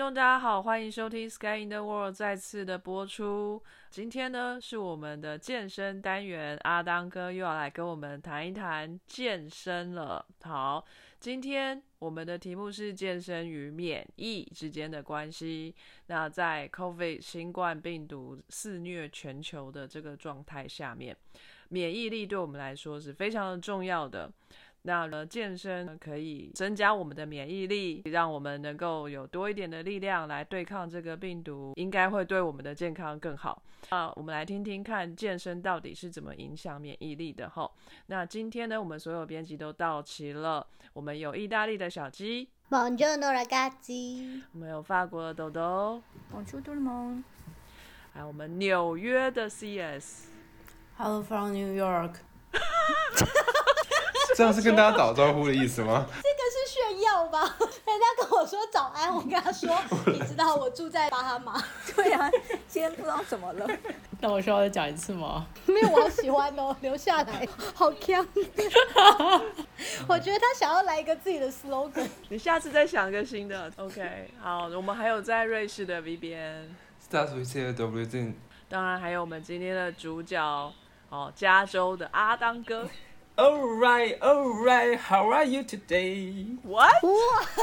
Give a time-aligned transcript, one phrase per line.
[0.00, 3.62] 众，大家好，欢迎收听《Sky in the World》再次的播出。
[3.90, 10.24] 今天呢，是我们的健身单元，阿当哥又要来跟我们谈一谈健身了。
[10.40, 10.82] 好，
[11.18, 15.74] 今天我们的题目是健身与免疫之间的关系。
[16.06, 21.14] 那在 COVID 新冠病毒肆虐全球的这个状态下面，
[21.68, 24.32] 免疫力对我们来说是非常的重要的。
[24.82, 33.62] 那呢，健身可以增加我们的免疫力，让我们能够有多一点的力量来对抗这个病毒，应该会对我们的健康更好。
[33.90, 37.70] 那我们来听听看，健身到底是怎么影响免疫力的哈？
[38.06, 47.22] 那今天呢，我们所有编辑都到齐了，我们有意大利的小鸡，Buongiorno ragazzi，我们有法国的豆豆，Bonjour tout le monde，
[48.14, 52.14] 还有我们纽约的 CS，Hello from New York。
[54.40, 56.06] 这样是跟大家打招呼的意思吗？
[56.08, 57.40] 这个是炫耀吧？
[57.60, 59.78] 人家跟我说早安，我跟他说，
[60.10, 61.62] 你知道我住在巴哈马。
[61.94, 62.30] 对啊，
[62.66, 63.68] 今天不知道怎么了。
[64.18, 65.46] 那我需要再讲一次吗？
[65.66, 68.26] 没有，我好喜欢哦，留下来，好强。
[70.08, 72.08] 我觉得他想要来一个自己的 slogan。
[72.30, 73.70] 你下次再想一个新的。
[73.76, 76.74] OK，好，我们还有在瑞士的 V B N。
[77.06, 78.32] Start with C W Z。
[78.70, 80.72] 当然还有我们今天的主角
[81.10, 82.88] 哦，加州的阿当哥。
[83.36, 84.98] All right, all right.
[84.98, 86.58] How are you today?
[86.62, 86.92] What?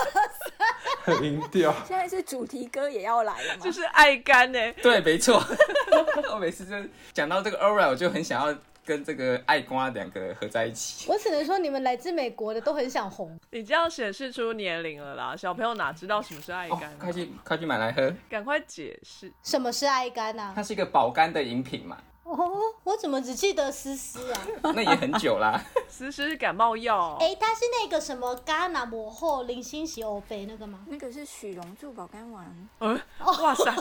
[1.04, 1.74] 很音调。
[1.86, 3.64] 现在是主题歌也要来了吗？
[3.64, 4.60] 就是爱干呢。
[4.82, 5.44] 对，没错。
[6.34, 11.10] 我每次就讲到这个 All right，我就很想要跟这个爱瓜两个合在一起。
[11.12, 13.40] 我只能说，你们来自美国的都很想红。
[13.52, 16.98] 你这样显示出年龄了啦，小朋友哪知道什么是爱肝？
[16.98, 18.12] 快去快去买来喝。
[18.28, 20.54] 赶快解释，什么是爱肝呢？
[20.56, 21.98] 它是一个保肝的饮品嘛。
[22.28, 24.42] 哦，我怎么只记得思思啊？
[24.76, 25.64] 那也很久啦。
[25.88, 27.18] 思思是感冒药。
[27.22, 30.80] 哎，它是那个什么戛纳魔后零星洗欧杯那个吗？
[30.88, 32.68] 那个是许荣柱保肝丸。
[32.80, 33.74] 嗯，哇塞，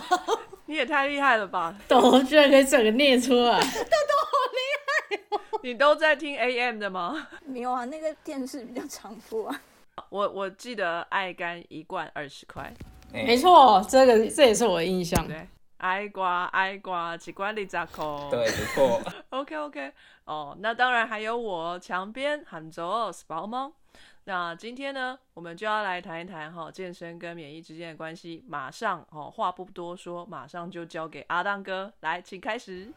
[0.66, 1.74] 你也太厉害了吧！
[1.88, 5.58] 都居然可以整个念出来，都都好厉害。
[5.62, 7.26] 你都在听 AM 的吗？
[7.44, 9.60] 没有啊，那个电视比较常播啊。
[10.10, 12.72] 我我记得爱肝一罐二十块。
[13.12, 15.26] 没错，这个这也是我的印象。
[15.26, 15.48] 对。
[15.78, 18.28] 爱瓜爱瓜，奇怪你咋口？
[18.30, 19.02] 对，不错。
[19.30, 19.92] OK OK，
[20.24, 23.72] 哦，那当然还有我墙边喊着 s 宝猫。
[24.24, 28.42] 那今天呢，我们就要来谈一谈哈健身跟免疫之间的关系。
[28.48, 32.90] 马上哦，话不多说，马上就交给阿当哥来，请开始。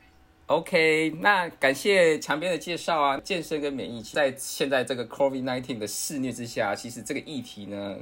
[0.47, 3.19] OK，那感谢墙边的介绍啊。
[3.19, 7.97] 健身跟免疫在现在这个 COVID-19 的肆虐之下，其实这个议题呢。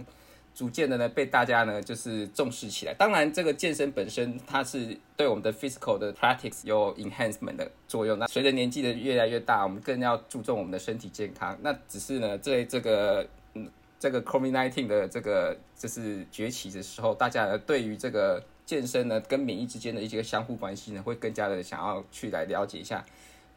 [0.57, 2.94] 逐渐的呢，被大家呢就是重视起来。
[2.95, 8.18] 当然，这个健身本身它是对我们的 physical 的 practice 有 enhancement 的作用。
[8.18, 11.56] 那随着年纪的越来越大，我们更要注重我们的身体健康。
[11.62, 13.69] 那只是呢，在这个嗯
[14.00, 23.06] 这个 COVID-19 的这个就是崛起的时候，大家对于这个健身呢跟免疫之间的一些相互关系呢，会更加的想要去来了解一下。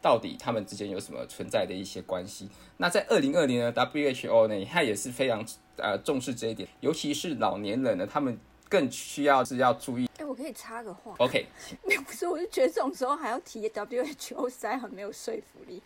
[0.01, 2.49] 到底他们之间有什么存在的一些关系？
[2.77, 5.45] 那在二零二零呢，WHO 呢，它也是非常
[5.77, 8.37] 呃重视这一点，尤其是老年人呢，他们。
[8.71, 10.07] 更需要是要注意。
[10.17, 11.13] 哎，我可以插个话。
[11.17, 11.45] OK。
[11.85, 15.81] 没有，不是，我就觉得这种时候还要提 WHO，实在很没有说服力。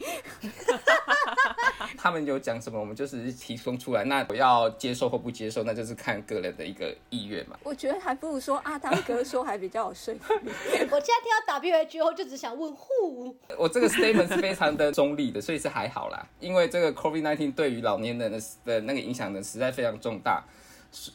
[1.97, 4.03] 他们有讲什么，我们就是提供出来。
[4.03, 7.57] 那我要接受或不接受，那就是看个人的一个意愿嘛。
[7.66, 10.52] 我觉得还不如说阿汤哥说还比较有说服力。
[10.91, 13.34] 我现在听到 WHO 就只想问 Who。
[13.57, 16.28] 我这个 statement 是非常的中立的，所以是还好啦。
[16.40, 20.43] 因为这个 COVID-19 对于老年人的的那个影响呢，实在非常重大。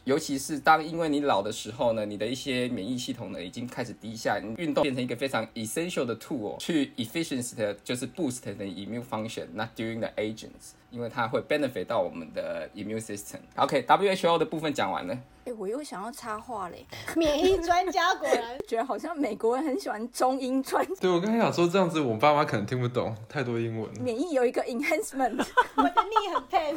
[0.04, 12.68] 尤其是当因为你老的时候呢，你的一些免疫系统呢已经开始低下，运动变成一个非常 essential 的 tool 去 efficiency，就是 boost the immune function，not during the agents，因为它会 benefit 到我们的
[12.74, 13.38] immune system。
[13.56, 15.16] OK，WHO 的部分讲完了。
[15.46, 16.84] 哎，我又想要插话嘞！
[17.16, 20.84] 免疫专家果然 觉得好像美国人很喜欢中英专。
[21.00, 23.90] 对，我刚才想说这样子，我爸妈可能听不懂太多英文。
[24.02, 25.42] 免疫有一个 enhancement，
[25.76, 26.76] 我的逆很 pen。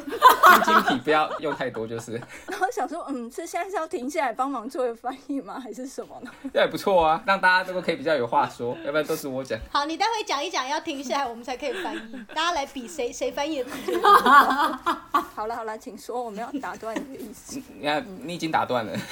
[0.64, 2.12] 晶体不要用太多，就是。
[2.48, 5.60] 然后想说，嗯，这现在是要停下来帮忙做个翻译吗？
[5.62, 6.30] 还是什么呢？
[6.54, 9.58] 这也不错啊，让大家都可以比较有话说，要不然都是我讲。
[9.70, 12.24] 好，你待会讲一讲，要停下来，我们才可以翻译。
[12.34, 13.94] 大家来比谁谁翻译的最
[15.34, 17.60] 好了好了，请说，我没有打断你的意思。
[17.78, 18.92] 你看，你已经打断了。
[18.92, 19.04] 他在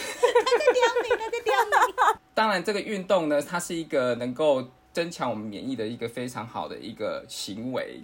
[0.72, 2.18] 刁你，他在刁你。
[2.34, 8.02] 当然，这个运动呢，它是一个能够增强我们免疫的一个非常好的一个行为。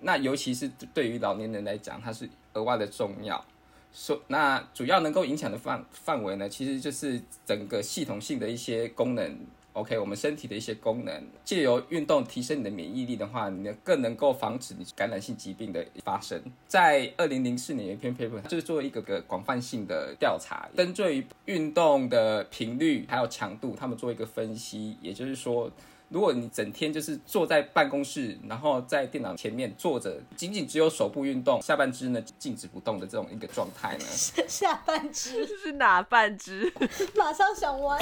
[0.00, 3.44] 那尤其是对于老年人来讲，它是额外的重要。
[3.92, 9.38] 说那主要能够影响的范范围呢，其实就是整个系统性的一些功能。
[9.78, 16.40] OK，我们身体的一些功能，借由运动提升你的免疫力的话，你更能够防止你感染性疾病的发生。
[16.66, 25.70] 在二零零四年有一篇 paper，就是做一个个广泛性的调查，针对于运动的频率还有强度，他们做一个分析，也就是说。
[26.08, 34.04] 如果你整天就是坐在办公室，然后在电脑前面坐着，仅仅只有手部运动，下半肢呢静止不动的这种一个状态呢，
[34.48, 36.72] 下半肢是哪半只？
[37.14, 37.98] 马上想歪。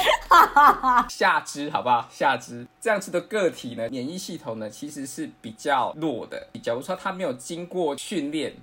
[1.10, 2.08] 下肢好不好？
[2.10, 6.48] 下肢这样子的个体呢，免疫系统呢其实是比较弱的。
[6.62, 8.54] 假如说他没有经过训练。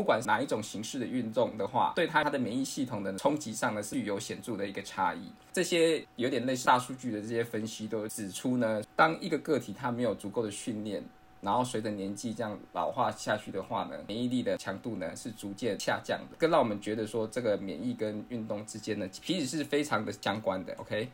[0.00, 5.30] 不管哪一种形式的运动的话，对它它的免疫系统的冲击上呢是具有显著的一个差异。
[5.52, 11.04] 这些有点类似大数据的这些分析都指出呢，当一个个体它没有足够的训练，
[11.42, 20.74] 然后随着年纪这样老化下去的话呢，免疫力的强度呢是逐渐下降的，更让我们觉得说这个免疫跟运动之间呢其实是非常的相关的。
[20.78, 21.10] OK，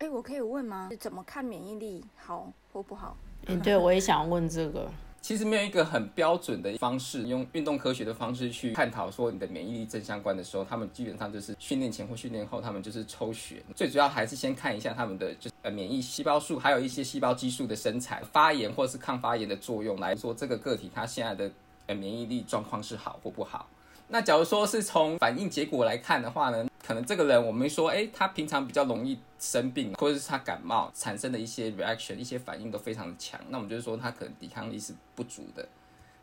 [0.00, 0.90] 哎，我可以问吗？
[1.00, 3.16] 怎么看免疫力好或不好？
[3.46, 4.90] 嗯，对，我也想问这个。
[5.26, 13.60] 其实没有一个很标准的方式，用运动科学的方式去探讨说你的免疫力正相关的时候，他们基本上就是训练前或训练后，他们就是抽血。
[13.74, 21.50] 最主要还是先看一下他们的就呃免疫细胞数，还有一些细胞激素的生产、发炎或是抗发炎的作用，来说这个个体他现在的
[21.86, 23.68] 呃免疫力状况是好或不好。
[24.06, 35.68] 那假如说是从反应结果来看的话呢，可能这个人我们说，哎，他平常比较容易生病，或者是他感冒产生的一些 reaction、一些反应都非常的强，那我们就是说他可能抵抗力是不足的，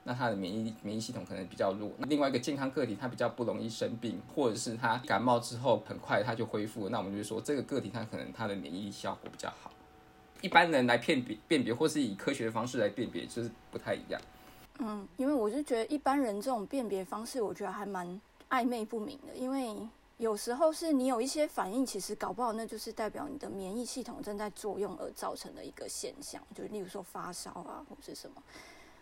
[0.05, 1.91] 那他的免疫免疫系统可能比较弱。
[1.97, 9.69] 那另外一个健康个体，他比较不容易生病，或者是他感冒之后很快他就恢复，那我们就是说这个个体他可能他的免疫效果比较好。
[10.39, 14.21] 一般人来辨别辨别，或是以科学的方式来辨别，就是不太一样。
[14.79, 19.35] 嗯，因为我是觉得一般人这种辨别方式，我觉得还蛮暧昧不明的。
[19.35, 19.75] 因为
[20.17, 28.41] 有时候是你有一些反应，其实搞不好那就是代表你的免疫系统正在作用而造成的一个现象，就例如说发烧啊，或是什么。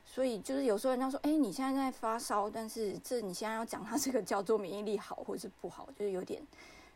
[0.04, 6.42] 所以就是有时候人家说，哎，你现在在发烧，但是这你现在要讲它这个叫做免疫力好或是不好，就是有点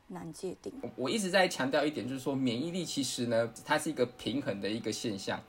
[0.07, 0.73] 难界定。
[0.95, 5.39] 我一直在强调一点，就是说免疫力其实呢，它是一个平衡的一个现象。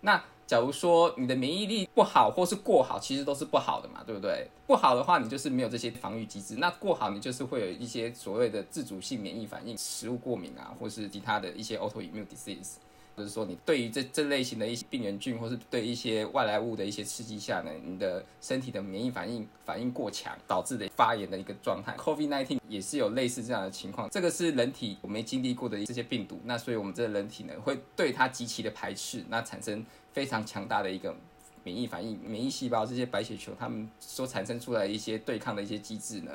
[0.00, 4.46] 那假如说你的免疫力不好或是过好，其实都是不好的嘛，对不对？
[4.66, 12.74] 不好的话，你就是没有这些防御机制；那过好，你就是会有一些所谓的自主性免疫反应，食物过敏啊，或是其他的一些 autoimmune disease。
[13.14, 21.94] 就是说，你对于这这类型的一些病原菌，或是对一些外来物的一些刺激下呢，你的身体的免疫反应反应过强，导致的发炎的一个状态。
[21.98, 31.14] COVID-19 也是有类似这样的情况，这个是人体我没经历过的这些病毒，那所以我们这个人体呢，会对它极其的排斥，那产生非常强大的一个
[31.64, 36.32] 免疫反应，免疫细胞这些白血球，它们所产生出来一些对抗的一些机制呢。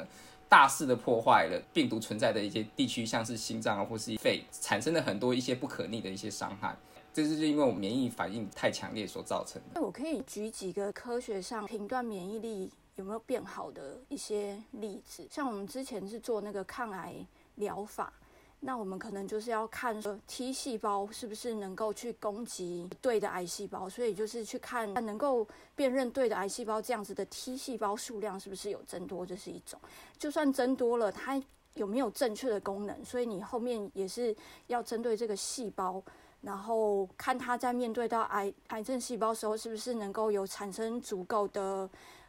[0.49, 6.73] 大肆的破坏了病毒存在的一些地区，像是心脏啊，或是肺，产生了很多一些不可逆的一些伤害。
[7.13, 9.71] 这是因为我免疫反应太强烈所造成的。
[9.75, 17.13] 那我可以举几个科学上评断免疫力有没有变好的一些例子，像我们之前是做那个抗癌
[17.55, 18.13] 疗法。
[18.59, 29.79] 那我们可能就是要看说 T 细胞是不是能够去攻击对的癌细胞，所以就是去看它能够辨认对的癌细胞这样子的 T 细胞数量是不是有增多，这是一种。
[30.17, 31.41] 就算增多了，它
[31.75, 33.05] 有没有正确的功能？
[33.05, 34.35] 所以你后面也是
[34.65, 36.01] 要针对这个细胞，
[36.41, 41.87] 然后看它在面对到癌癌症细胞时候，是不是能够有产生足够的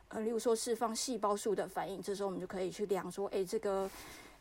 [0.08, 2.02] 呃，例如说释放细胞素的反应。
[2.02, 3.90] 这时候我们就可以去量说，哎，这个。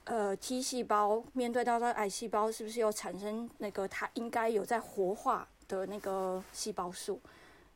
[0.07, 7.19] 呃，T 细胞面对到的癌细胞，是不是又产生那个它应该有在活化的那个细胞数？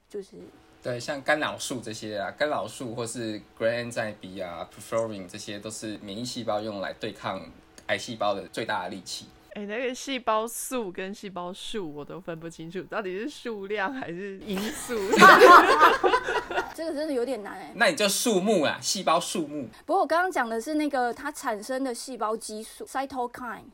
[0.09, 0.38] 就是
[0.81, 7.41] 对，像干扰素这些啊，干扰素或是 Gran enzyme B 啊，Perforin 这些都是免疫细胞用来对抗
[7.88, 9.27] 癌细胞的最大的利器。
[9.53, 14.96] 哎，那个细胞素跟细胞数我都分不清楚，到底是数量还是因素？
[16.74, 17.74] 这个真的有点难哎。
[17.75, 19.67] 那你就数目啊，细胞数目。
[19.86, 23.65] 不过我刚刚讲的是那个它产生的细胞激素 cytokine。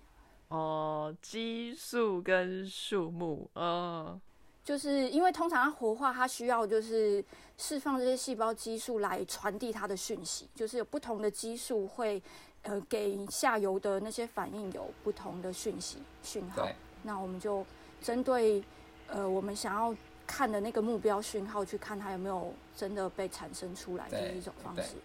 [0.48, 4.20] 哦，激素跟数目，嗯，
[4.64, 7.24] 就是因为通常它活化，它需要就是
[7.58, 12.22] 释放这些细胞激素来传递它的讯息，就是有不同的激素会
[12.68, 16.70] 呃给下游的那些反应有不同的讯息讯号。
[17.02, 17.66] 那我们就
[18.02, 18.64] 针对
[19.08, 19.96] 呃我们想要。
[20.30, 24.96] 看的那个目标讯号，去看它有没有真的被产生出来，这是一种方式。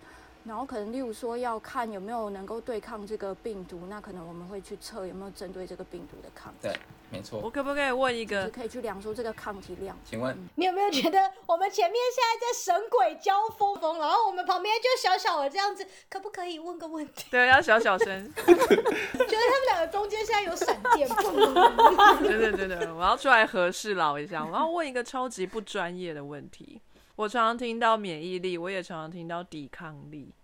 [0.44, 6.76] 然后可能例如说要看有没有能够对抗这个病毒，那可能我们会去测有没有针对这个病毒的抗体，对，
[7.11, 7.49] 没错我。
[7.49, 8.50] 可不可以问一就是个？
[8.50, 9.96] 可以去量出这个抗体量。
[10.04, 17.26] 请问你有没有觉得我们前面现在在神鬼交锋锋，然后我们旁边就小小的这样子，可不可以问个问题？
[17.30, 18.32] 对，要小小声。
[18.34, 24.44] 觉得他们两个中间现在有闪电，砰真的真的，我要出来和事佬一下。
[24.44, 26.80] 我要问一个超级不专业的问题。
[27.23, 30.35] 我常常听到免疫力，我也常常听到抵抗力，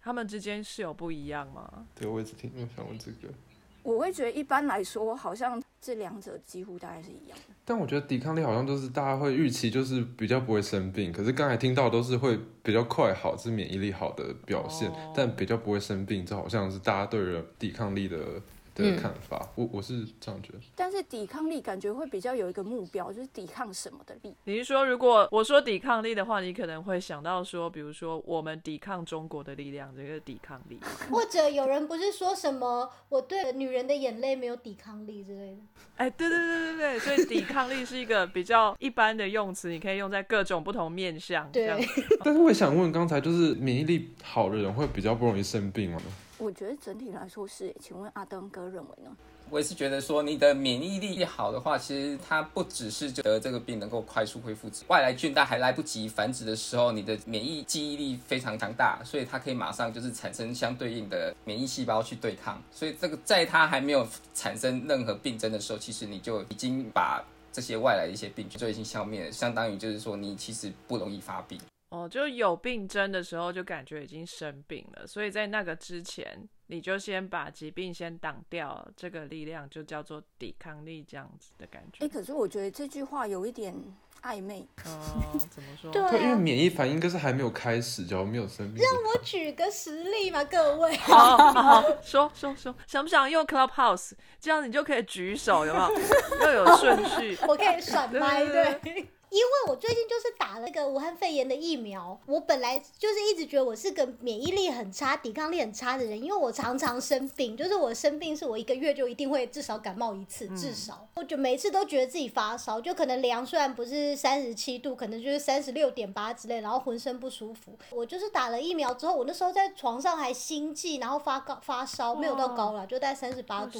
[0.00, 1.84] 他们之间是有不一样吗？
[1.96, 3.34] 对，我一直听，我想问这个。
[3.82, 7.54] 我会觉得一般来说，好像这两者几乎大概是一样的。
[7.64, 11.12] 但我觉得抵抗力好像都是大家会预期，就是比较不会生病。
[11.12, 18.40] 可是刚才听到都是会比较快好，是免疫力好的表现，哦但比较不会生病，这好像是大家对于抵抗力的
[18.84, 19.48] 的嗯看法。
[19.54, 20.58] 我我是这样觉得。
[20.74, 24.34] 但是抵抗力感觉会比较有一个目标，就是抵抗什么的力。
[24.44, 30.78] 你是说，如果我说抵抗力的话，你可能会想到说，比如说我们抵抗中国的力量，这个抵抗力。
[31.10, 35.58] 或者有人不是说什么我对女人的眼泪没有抵抗力之类的？
[35.96, 41.50] 哎，对对对对对，所以抵抗力是一个比较一般的用词，你可以用在各种不同面向。
[41.50, 41.68] 对，
[42.22, 46.00] 但是我想问，刚才就是免疫力好的人会比较不容易生病吗？
[46.38, 47.74] 我觉得整体来说是。
[47.80, 49.10] 请问阿登哥认为呢？
[49.50, 62.62] 我也是觉得说，你的免疫力好的话，其实它不只是得这个病能够快速恢复，外来菌它还来不及繁殖的时候，你的免疫记忆力非常强大，所以它可以马上就是产生相对应的免疫细胞去对抗。
[62.70, 71.58] 所以这个在它还没有产生任何病症的时候，其实你就已经把这些外来的一些病菌就已经消灭了，相当于就是说你其实不容易发病。
[71.90, 82.08] 哦，就有病征的时候，就感觉已经生病了，所以在那个之前，你就先把疾病先挡掉，这个力量就叫做抵抗力，这样子的感觉哎，。
[82.08, 83.74] 可是我觉得这句话有一点
[84.22, 84.68] 暧昧。
[84.84, 85.90] 哦，怎么说？
[85.90, 86.36] 对对，因为啊。
[86.36, 88.84] 免疫反应应该是还没有开始，假如没有生病。
[88.84, 90.94] 让我举个实例嘛，各位。
[91.08, 94.12] 好好好，说说说，想不想用 Clubhouse？
[94.38, 96.44] 这样你就可以举手，有没有？
[96.44, 97.38] 又有顺序。
[97.48, 99.08] 我可以甩麦，对。
[99.30, 117.76] 因为我最近就是打了那个武汉肺炎的疫苗，我本来就是一直觉得我是个免疫力很差、抵抗力很差的人，因为我常常生病，就是我生病是我一个月就一定会至少感冒一次，至少，我就每次都觉得自己发烧，就可能量虽然不是三十七度，可能就是三十六点八之类，然后浑身不舒服。
[117.90, 123.78] 我就是打了疫苗之后，我那时候在床上还心悸，然后发高发烧，没有到高了，就在三十八度。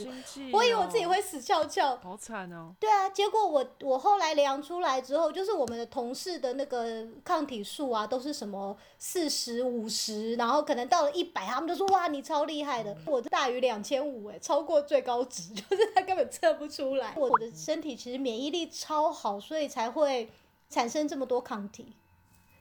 [0.52, 2.74] 我以为我自己哦会死翘翘，好惨哦。
[2.78, 17.14] 对啊，结果我我后来量出来之后，就是我们的同事的那个抗体数啊，都是什么四十五十，然后可能到了一百，他们就说哇你超厉害的，我大于两千五哎，超过最高值， 就是他根本测不出来。
[17.16, 20.28] 我的身体其实免疫力超好，所以才会
[20.68, 21.92] 产生这么多抗体。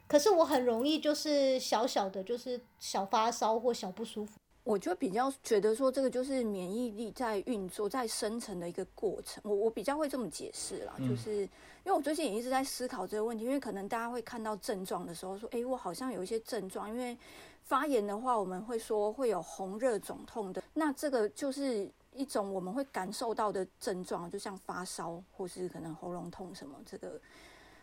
[0.07, 4.33] 可是我很容易就是小小的，就是小发烧或小不舒服。
[4.63, 9.41] 我就比较觉得说，这个就是免疫力在运作、在生成的一个过程。
[9.43, 11.49] 我我比较会这么解释啦，就是
[11.87, 17.17] 因为我最近也一直在思考这个问题，因为可能大家会看到症状的时候说，诶，我好像有一些症状，因为
[17.63, 27.17] 发炎的话，我们会说会有红热肿痛的，那这个就是一种我们会感受到的症状，就像发烧或是可能喉咙痛什么，这个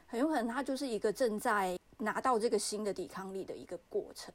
[0.07, 4.35] 很有可能它就是一个正在拿到这个新的抵抗力的一个过程。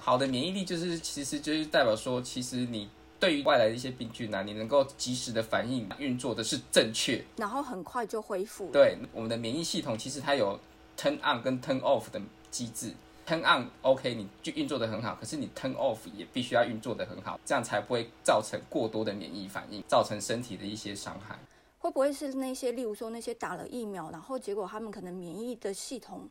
[0.00, 2.88] 好的免疫力就是，其实就是代表说，其实你
[3.20, 7.24] 对于外来的一些病菌啊，你能够及时的反应，运作的是正确。
[7.36, 8.70] 然后很快就恢复。
[8.70, 10.58] 对，我们的免疫系统其实它有
[10.96, 12.20] turn on 跟 turn off 的
[12.50, 12.92] 机制。
[13.26, 21.38] turn on OK，你就运作的很好，可是你 turn off 也必须要运作的很好，这样才不会造成过多的免疫反应，造成身体的一些伤害。
[21.78, 26.28] 会不会是那些，例如说那些打了疫苗，然后结果他们可能免疫的系统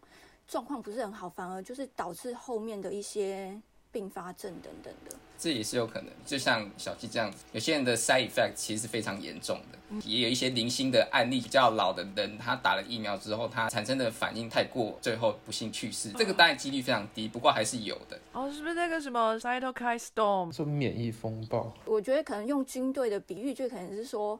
[0.48, 5.16] 状况不是很好，反而就是导致后面的一些并发症等等的？
[5.38, 18.20] 这也是有可能，就像小七这样子，有些人的 side effect 其实是非常严重的，也有一些零星的案例，比较老的人，他打了疫苗之后，他产生的反应太过，最后不幸去世，这个当然几率非常低，不过还是有的。
[18.34, 20.52] 哦，是不是那个什么 cytokine storm？
[20.52, 24.40] 说免疫风暴，我觉得可能用军队的比喻，就可能是说。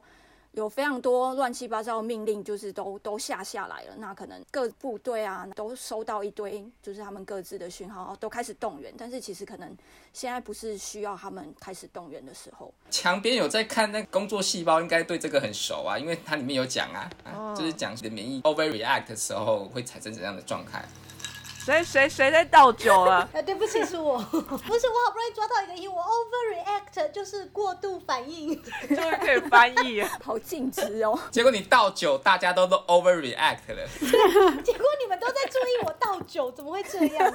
[0.52, 3.94] 有非常多乱七八糟的命令，就是都都下下来了。
[3.98, 8.92] 那可能各部队啊都收到一堆，就是他们各自的讯号，都开始动员。
[8.96, 9.76] 但是其实可能
[10.12, 12.72] 现在不是需要他们开始动员的时候。
[12.90, 20.84] 墙边有在看那工作细胞，应该对这个很熟啊，因为它里面有讲啊，就是讲你的免疫 overreact 的时候会产生怎样的状态。
[21.68, 23.28] 谁谁谁在倒酒了？
[23.34, 28.54] 哎，对不起，是我， 不是我好不容易抓到一个音，我 overreact 就是过度反应。
[28.88, 30.08] 终于可以翻译了。
[30.24, 31.18] 好尽职哦！
[31.30, 33.86] 结果你倒酒，大家都都 overreact 了。
[34.64, 37.34] 结果你们都在注意我倒酒，怎么会这样？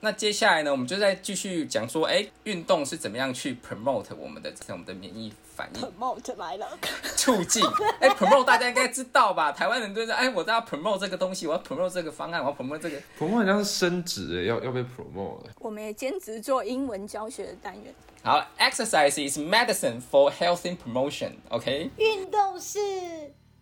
[0.00, 6.78] 那接下来呢，我们就再继续讲说，哎，运动是怎么样去 promote 我们的我们的免疫反应，promote 来了，
[7.16, 7.60] 促进。
[7.98, 9.50] 哎，promote 大家应该知道吧？
[9.50, 12.96] 台湾人都是哎，我都要 promote 这个东西，我要 promote 这个方案，我要 promote 这个。
[13.18, 15.50] promote 好像是升职，要要被 promote 了。
[15.58, 17.92] 我们也兼职做英文教学的单元。
[18.22, 21.32] 好，exercise is medicine for health promotion。
[21.48, 22.78] OK 运动是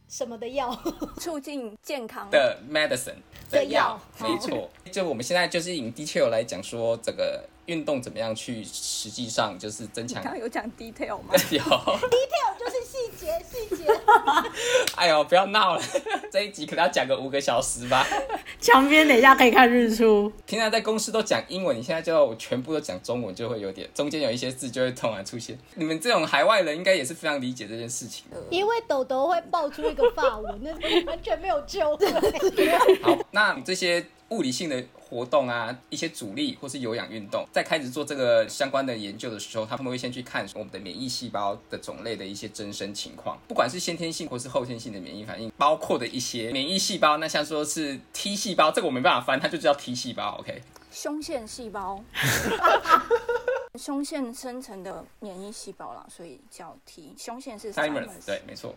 [0.06, 0.78] 什么的药？
[1.18, 3.16] 促进健康的 medicine
[3.50, 4.70] 的药，没错。
[4.92, 11.34] 就我们现在就是以 detail 来讲说，这个运动怎么样去实际上就是增强刚刚有讲 detail 吗？
[11.50, 11.60] 有。
[11.60, 13.84] detail 就是细节，细节。
[14.96, 15.82] 哎呦，不要闹了，
[16.32, 18.06] 这一集可能要讲个五个小时吧。
[18.60, 20.32] 墙边等一下可以看日出。
[20.46, 25.58] 平常在公司都讲英文，你现在叫我全部都讲中文，就会有点中间有一些字就会突然出现。
[25.74, 28.24] 你们这种海外人应该也是非常理解这件事情。
[28.50, 30.70] 因为豆豆会爆出一个发文，那
[31.04, 31.96] 完全没有救。
[33.02, 50.62] 好，那这些物理性的活动啊，一些阻力或是有氧运动，在开始做这个相关的研究的时候，他们会先去看我们的免疫细胞的种类的一些增生情况，不管是先天性或是后天性的免疫反应，包括的一些免疫细胞，那像说是 T 细胞，这个我没办法翻，它就叫 T 细胞，OK。
[50.90, 52.02] 胸腺细胞，
[53.78, 57.14] 胸腺生成的免疫细胞啦，所以叫 T。
[57.18, 58.74] 胸腺是 Simers，对，没错。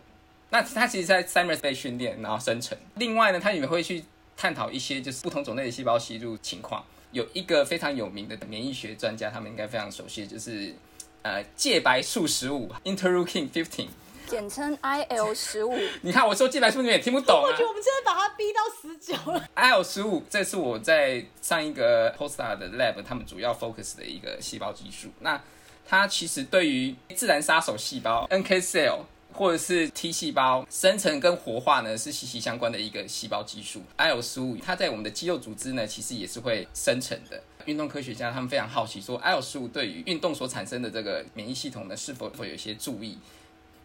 [0.50, 2.76] 那它其实，在 Simers 被训练，然后生成。
[2.96, 4.04] 另外呢，它也会去
[4.40, 6.82] 探讨一些就是不同种类的细胞吸入情况。
[7.12, 10.74] 有一个非常有名的免疫学专家，他们应该非常熟悉，就是
[11.20, 13.88] 呃介白素十五 （Interleukin fifteen）。
[14.26, 15.76] 简称 IL 十五。
[16.00, 17.58] 你看我说介白素，你们也听不懂啊我觉。
[17.58, 19.46] 得我们真的把它逼到死角了。
[19.56, 25.08] IL 十五，这是我在上一个 postdoc 的 lab，他们主要 focus 的一个细胞技术。
[25.18, 25.38] 那
[25.86, 29.00] 它其实对于自然杀手细胞 NK cell
[29.40, 33.80] 或者是 T 细胞生成跟活化呢是息息相关的一个细胞激素。
[33.96, 37.42] IL 十五，它在我们的肌肉组织呢，其实也是会生成的。
[37.64, 43.16] 运动科学家他们非常好奇，说 IL 十五对于运动所产生的这个免疫系统呢，是否会有一些注意？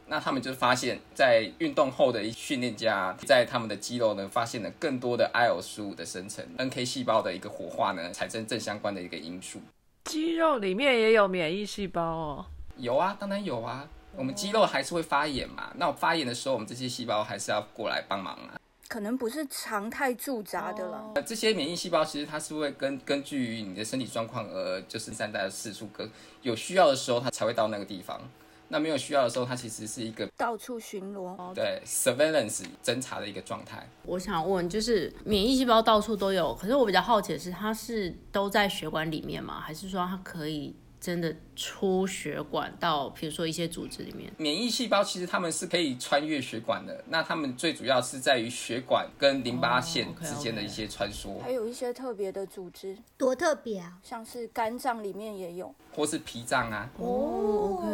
[0.08, 9.62] 那他们就发现，在运动后的训练家在他们的肌肉呢，发现了更多的 IL 十五的生成，NK 细胞的一个活化呢，产生正相关的一个因素。
[10.04, 12.46] 肌肉里面也有免疫细胞哦。
[12.76, 13.88] 有啊，当然有啊。
[14.18, 18.60] 我们肌肉还是会发炎嘛，那我发炎的时候，我们这些细胞还是要过来帮忙啊。
[18.88, 21.12] 可能不是常态驻扎的了。
[21.16, 26.10] 呃，这些免疫细胞其实它是会根根据于你的身体状况而就是散在的次数，跟
[26.44, 28.22] 有需要的时候它才会到那个地方。
[28.68, 33.88] 那没有需要的时候，它其实是一个到处巡逻，对 surveillance 侦查的一个状态。
[34.04, 39.60] 我想问，就是免疫细胞到处都有，可是我比较好奇的是，它是都在血管里面吗？
[39.60, 40.76] 还是说它可以
[41.06, 44.34] 真的出血管到，比如说一些组织里面？
[44.38, 54.00] 免疫细胞其实它们是可以穿越血管的，那它们最主要是在于血管跟淋巴腺哦，OK，OK 之间的一些穿梭，还有一些特别的组织，多特别啊！
[54.02, 56.90] 像是肝脏里面也有，或是脾脏啊。
[56.98, 57.88] 哦，OK，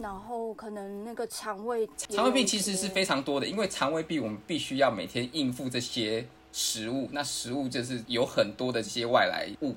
[0.00, 9.76] 然后可能那个肠胃肠胃病其实是非常多的，因为肠胃病我们必须要每天应付这些食物，那食物就是有很多的这些外来物。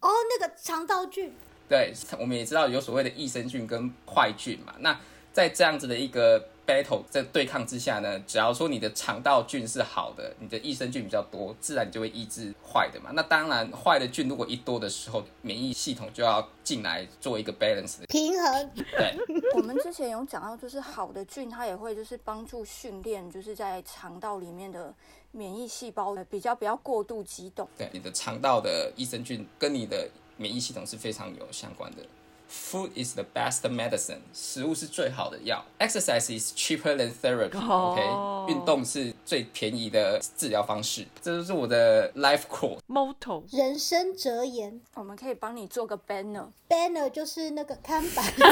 [0.00, 1.30] 哦，那个肠道菌，
[1.70, 4.74] 对，我们也知道有所谓的益生菌跟坏菌嘛。
[4.80, 5.00] 那
[5.32, 13.10] 在这样子的一个 battle 在对抗之下呢，只要说你的肠道菌是好的，你的益生菌比较多，自然就会抑制坏的嘛。
[13.14, 18.06] 那当然，坏的菌如果一多的时候，免疫系统就要进来做一个 balance 的。
[18.06, 18.70] 平衡。
[18.74, 19.16] 对，
[19.54, 24.92] 我们之前有讲到，就是好的菌，它也会就是帮助训练，就是在肠道里面的
[25.30, 27.68] 免疫细胞比较不要过度激动。
[27.78, 32.02] 对，你的肠道的益生菌跟你的免疫系统是非常有相关的。
[32.50, 35.64] Food is the best medicine，食物是最好的药。
[35.78, 41.06] Exercise is cheaper than therapy，OK，、哦运动是最便宜的治疗方式。
[41.22, 42.78] 这就是我的 life quote。
[42.88, 48.50] motto 人生哲言我们可以帮你做个 banner，，banner 就是那个看板，迫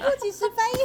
[0.00, 0.76] 不及时翻译。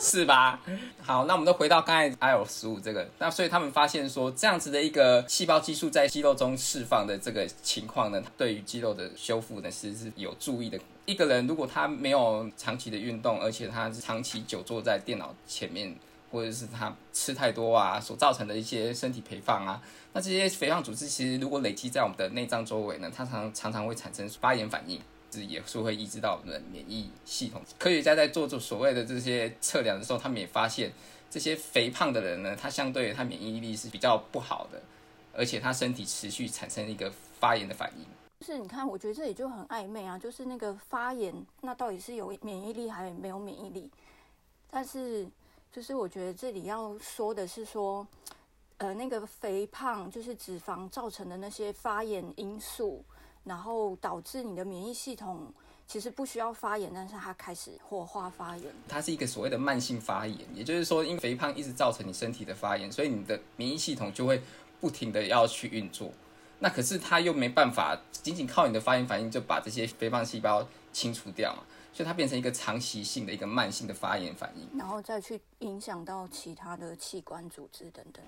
[0.00, 0.60] 是吧？
[1.02, 10.78] 好，那我们都回到刚才 IL 十五这个，那所以他们发现说，这样子的一个细胞激素在肌肉中释放的这个情况呢，对于肌肉的修复呢，其实是有注意的。
[11.06, 15.94] 一个人如果他没有长期的运动，而且他长期久坐在电脑前面，
[16.30, 19.82] 或者是他吃太多啊，所造成的一些身体肥胖啊，
[20.12, 25.00] 那这些肥胖组织其实如果累积在我们的内脏周围呢，它常常常会产生发炎反应。
[25.34, 27.60] 是也是会抑制到我们的免疫系统。
[27.76, 30.92] 科学家在做做所谓的这些测量的时候，他们也发现，
[31.28, 34.80] 这些肥胖的人呢，他相对他免疫力是比较不好的，
[35.32, 38.06] 而且他身体持续产生一个发炎的反应。
[38.44, 43.90] 是你看，我觉得这里就很暧昧啊，就是那个发炎，那到底是有免疫力还是没有免疫力？
[44.70, 45.26] 但是，
[45.72, 48.06] 就是我觉得这里要说的是说，
[48.76, 53.02] 呃那个肥胖就是脂肪造成的那些发炎因素，
[53.44, 55.50] 然后导致你的免疫系统
[55.86, 58.70] 其实不需要发炎，但是它开始火化发炎。
[58.86, 64.42] 它是一个所谓的慢性发炎，也就是说，因肥胖一直造成你身体的发炎，所以你的免疫系统就会
[64.80, 66.12] 不停的要去运作。
[66.64, 74.78] 那可是它又没办法仅仅靠你的发炎反应就把这些肥胖细胞清除掉嘛，所以它变成一个长期性的一个慢性的发炎反应。
[74.78, 78.24] 然后再去影响到其他的器官组织等等。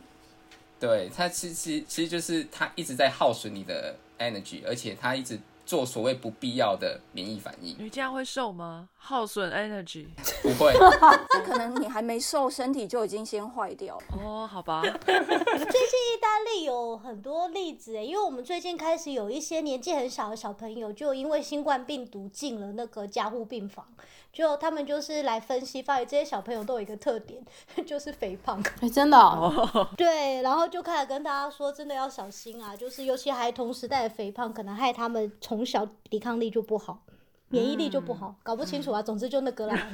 [0.79, 7.77] 对，它其实其实就是它一直在耗损你的 energy，而且它一直做所谓不必要的免疫反应。
[7.79, 8.89] 你这样会瘦吗？
[8.97, 10.07] 耗损 energy。
[10.43, 10.73] 不会，
[11.31, 14.05] 这可能你还没瘦，身体就已经先坏掉了。
[14.25, 23.87] 哦，好吧， 最近意大利有很多例子诶，因为我们最近开始有一些年纪很小的小朋友，就因为新冠病毒进了那个加护病房，
[24.33, 27.45] 就他们就是来分析，发现这些小朋友都有一个特点，
[27.87, 28.63] 就是肥胖。
[28.81, 37.03] 哎，真的、哦，对，然后就开始跟大家说，真的要小心啊，就是尤其孩童时代的肥胖，可能害他们从小抵抗力就不好。
[37.49, 39.01] 免疫力就不好，搞不清楚啊。
[39.01, 39.89] 总之就那个啦。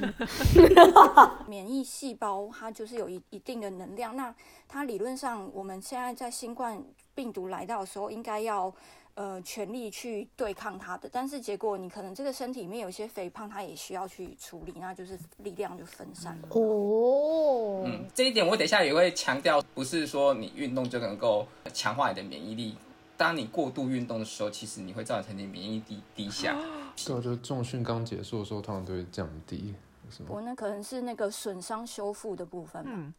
[1.47, 4.33] 免疫细胞它就是有一一定的能量，那
[4.67, 8.73] 它理论上我们现在在新冠病毒来到的时候，应该要
[9.13, 11.07] 呃全力去对抗它的。
[11.11, 16.47] 但是结果你可能这个身体里面有些肥胖，它也需要去处理，那就是力量就分散了。
[16.49, 22.75] 哦，嗯，这一点我等一下也会强调，不是说你运动就能够强化你的免疫力。
[23.15, 26.55] 当你过度运动的时候，其实你会造成你免疫力低低下。
[27.05, 29.73] 对啊，就是重训刚结束的时候，通常都会降低，
[30.11, 30.29] 是吗？
[30.29, 32.89] 我那可能是那个损伤修复的部分吧。
[32.93, 33.13] 嗯，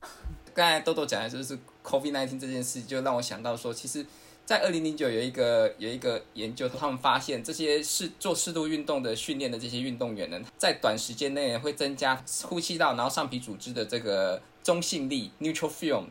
[0.54, 4.06] 刚才豆豆讲的就是 COVID-19 这件事，就让我想到说，其实，
[4.44, 16.04] 在二零零九有一个有一个研究，他们发现这些是做适度运动的训练的这些运动员呢，在短时间内会增加呼吸道然后上皮组织的这个中性粒 （neutral film），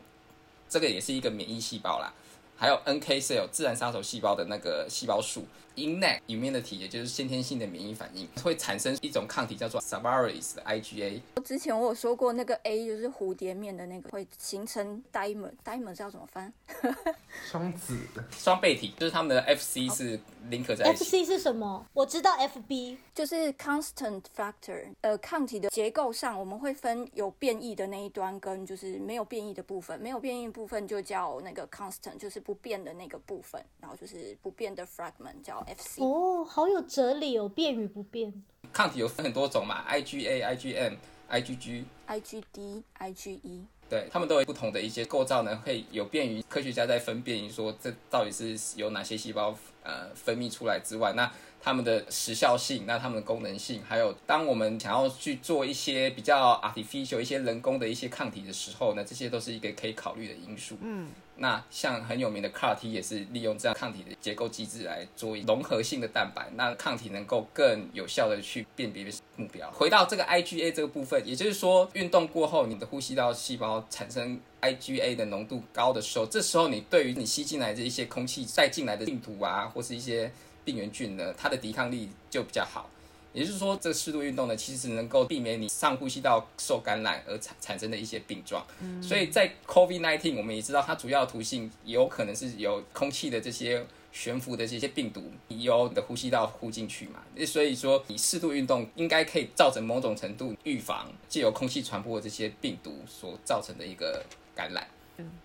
[0.68, 2.12] 这个也是一个免疫细胞啦。
[2.56, 5.44] 还有 NK cell 自然杀手细胞的那个细胞数
[5.76, 11.20] ，innate immunity 也就是先天性的免疫反应，会产生一种抗体叫做 Savaris IgA。
[11.44, 16.52] 之前我有说过，那个 A 就是蝴蝶面的那个，会形成 dimer，dimer 是要怎么翻？
[17.50, 17.98] 双子，
[18.30, 20.18] 双倍体，就是他们的 FC 是
[20.50, 21.04] link 在一起。
[21.04, 21.84] FC 是什么？
[21.92, 22.96] 我知道 FB。
[23.14, 29.96] 就是 constant factor，呃，抗体的结构上，我们会分有变异的那一端跟就是没有变异的部分。
[30.00, 36.02] 没有变异部分就叫那个 constant，就是不变的那个部分，然后就是不变的 fragment 叫 FC。
[36.02, 38.32] 哦，好有哲理哦，变与不变。
[38.72, 40.96] 抗体有分很多种嘛，IgA、IgM、
[41.30, 51.30] IgG，IgD、IgE，对，他们都有不同的一些构造呢，会有便于科学家在分辨说这到底是由哪些细胞呃分泌出来之外，那
[51.64, 60.76] 它们的时效性，那它们的功能性，还有当我们想要去做一些比较 artificial 一些人工的一些抗体的时候呢，这些都是一个可以考虑的因素。
[60.82, 69.70] 嗯，那像很有名的 CAR T 也是利用这样抗体的结构机制来做融合性的蛋白，那抗体能够更有效的去辨别目标。
[69.70, 80.30] 回到这个 IgA 这个部分，也就是说，运动过后，你的呼吸道细胞产生 IgA 的浓度高的时候，这时候你对于你吸进来的一些空气再进来的病毒啊，或是一些
[80.64, 82.88] 病原菌呢，它的抵抗力就比较好。
[83.32, 88.64] 也就是说，这个适度运动呢，其实能够避免你上呼吸道受感染而产产生的一些病状。
[88.80, 97.24] 嗯所以在 COVID-19，我们也知道它主要的途径有可能是由空气的这些悬浮的这些病毒由你的呼吸道呼进去嘛。
[97.44, 104.24] 所以说，你适度运动应该可以造成某种程度预防借由空气传播的这些病毒所造成的一个
[104.54, 104.86] 感染。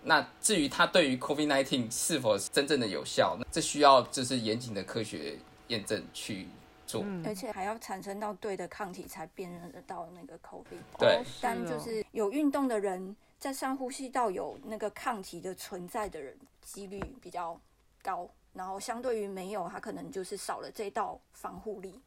[0.02, 6.48] 那至于它对于 COVID-19 是否真正的有效，那这需要就是严谨的科学验证去
[6.86, 7.04] 做。
[7.24, 10.98] 而且还要产生到对的抗体才辨认得到那个 COVID。
[10.98, 17.58] 对哦但就是有运动的人，在上呼吸道有那个抗体的存在的人，几率比较
[18.02, 18.28] 高。
[18.52, 22.00] 然后相对于没有，他可能就是少了这道防护力。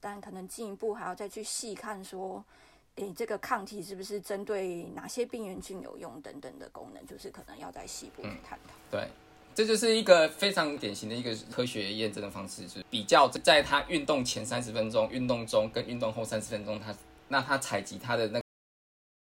[0.00, 2.44] 但可能进一步还要再去细看说，
[2.96, 8.74] 诶，这个抗体是不是针对哪些病原菌有用等等的功能，就是可能要在细部去探讨。
[8.90, 9.08] 对，
[9.54, 16.94] 这就是一个非常典型的一个科学验证的方式，就是比较在他运动前三十分钟、运动中跟运动后三十分钟，他
[17.28, 18.44] 那他采集他的那个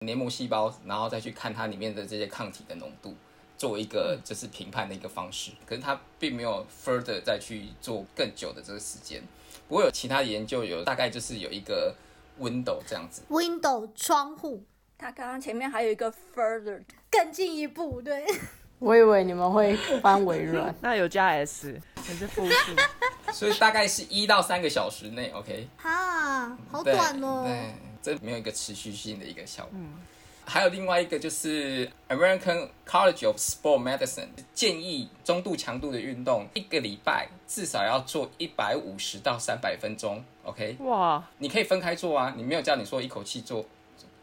[0.06, 3.16] 黏膜细胞，然后再去看它里面的这些抗体的浓度，
[3.58, 5.52] 作为一个就是评判的一个方式。
[5.66, 9.24] 可是他并没有 further 再去做更久的这个时间。
[9.68, 11.96] 不过有其他研究有大概就是有一个
[12.40, 14.64] window 这样子，Window 窗户
[14.98, 18.26] 他刚刚前面还有一个 further，更进一步，对，
[18.80, 20.74] 我以为你们会翻微软。
[20.82, 22.72] 那有加 s，还是复数？
[23.34, 25.68] 所以大概是一到三个小时内，OK。
[25.78, 27.44] 哈，好短哦。
[27.46, 29.74] 对，这没有一个持续性的一个效果。
[30.48, 40.24] 还有另外一个就是 American College of Sport Medicine 建议中度强度的运动，一个礼拜至少要做一百五十到三百分钟。
[40.46, 43.66] OK，哇，你可以分开做啊，你没有叫你说一口气做，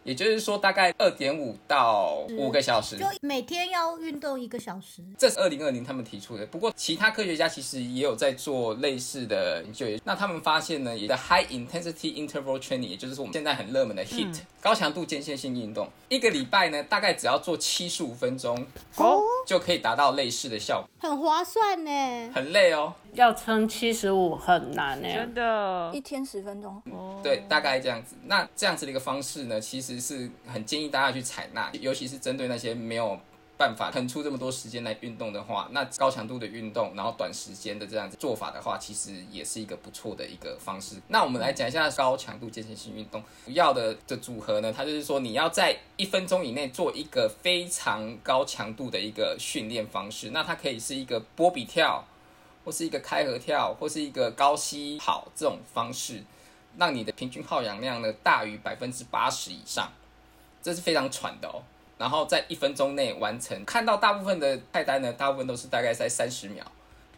[0.04, 2.96] 也就是说大概二点五到五个小时。
[2.96, 5.02] 就每天要运动一个小时。
[5.18, 9.86] 这是二零二零他们提出的，不过其他科学家其实也有在做类似的研究。
[10.04, 18.64] 那他们发现呢，也的 high intensity interval training，也就是我们现在很热门的 HIIT、高强度间歇性运动，一个礼拜呢大概只要做七十五分钟
[18.96, 22.30] 哦，就可以达到类似的效果，很划算呢。
[22.32, 22.94] 很累哦。
[23.14, 28.16] 要撑七十五很难欸、真的一天十分钟，哦，对，大概这样子。
[28.24, 33.18] 那这样子的一个方式呢，其实是很建议大家去采纳，尤其是针对那些没有
[33.58, 40.96] 办法腾出这么多时间来运动的话，那高强度的运动，然后短时间的这样子做法的话，其实也是一个不错的一个方式。
[41.08, 50.30] 那我们来讲一下高强度间歇性运动主要的的组合呢，它就是说你要在一分钟以内做一个非常高强度的一个训练方式。
[50.30, 52.04] 那它可以是一个波比跳，
[52.64, 56.22] 或是一个开合跳，或是一个高膝跑这种方式。
[56.78, 59.92] 让你的平均耗氧量呢大于百分之八十以上，
[60.62, 61.60] 这是非常喘的哦。
[61.98, 66.64] 然后在一分钟内完成，看到大部分的菜单呢，大部分都是大概在三十秒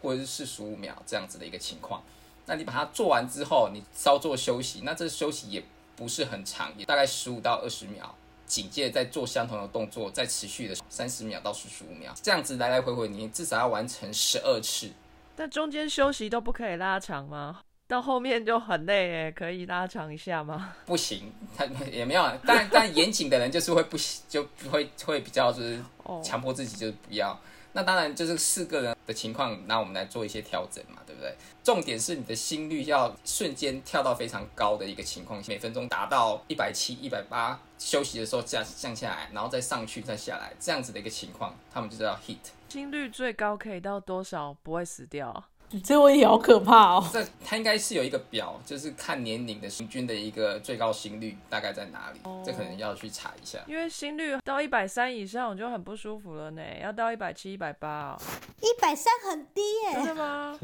[0.01, 2.03] 或者是四十五秒这样子的一个情况。
[2.45, 5.63] 那你把它做完之后，你稍作休息，那这休息也
[5.95, 8.13] 不是很长，也大概十五到二十秒。
[8.45, 14.91] 紧接着再做相同的动作，再持续的三十秒到四十五秒，这样子来来回回，你至少要完成十二次。
[15.35, 17.61] 但中间休息都不可以拉长吗？
[17.87, 20.73] 到后面就很累诶，可以拉长一下吗？
[20.85, 27.39] 不行，他也没有，但但严谨的人就是会不行，就会会比较就是哦，强迫自己就是不要。
[27.75, 31.35] 那当然就是四个人的情况，那我们来做一些调整嘛，对不对？
[31.61, 42.37] 重点是你的心率要瞬间跳到非常高的一个情况，每分钟达到一百七、一百八，休息的时候降降下来，然后再上去再下来，这样子的一个情况，他们就叫 heat。
[42.69, 45.43] 心率最高可以到多少不会死掉？
[45.83, 47.09] 这个问题好可怕哦。
[47.11, 53.59] 这它应该是有一个表，就是看年龄的平均的一个最高心率大概在哪里，这可能要去查一下。
[53.67, 58.21] 因为心率到一百三以上我就很不舒服了呢，要到一百七、一百八哦，
[58.61, 60.57] 一百三很低耶，真的吗？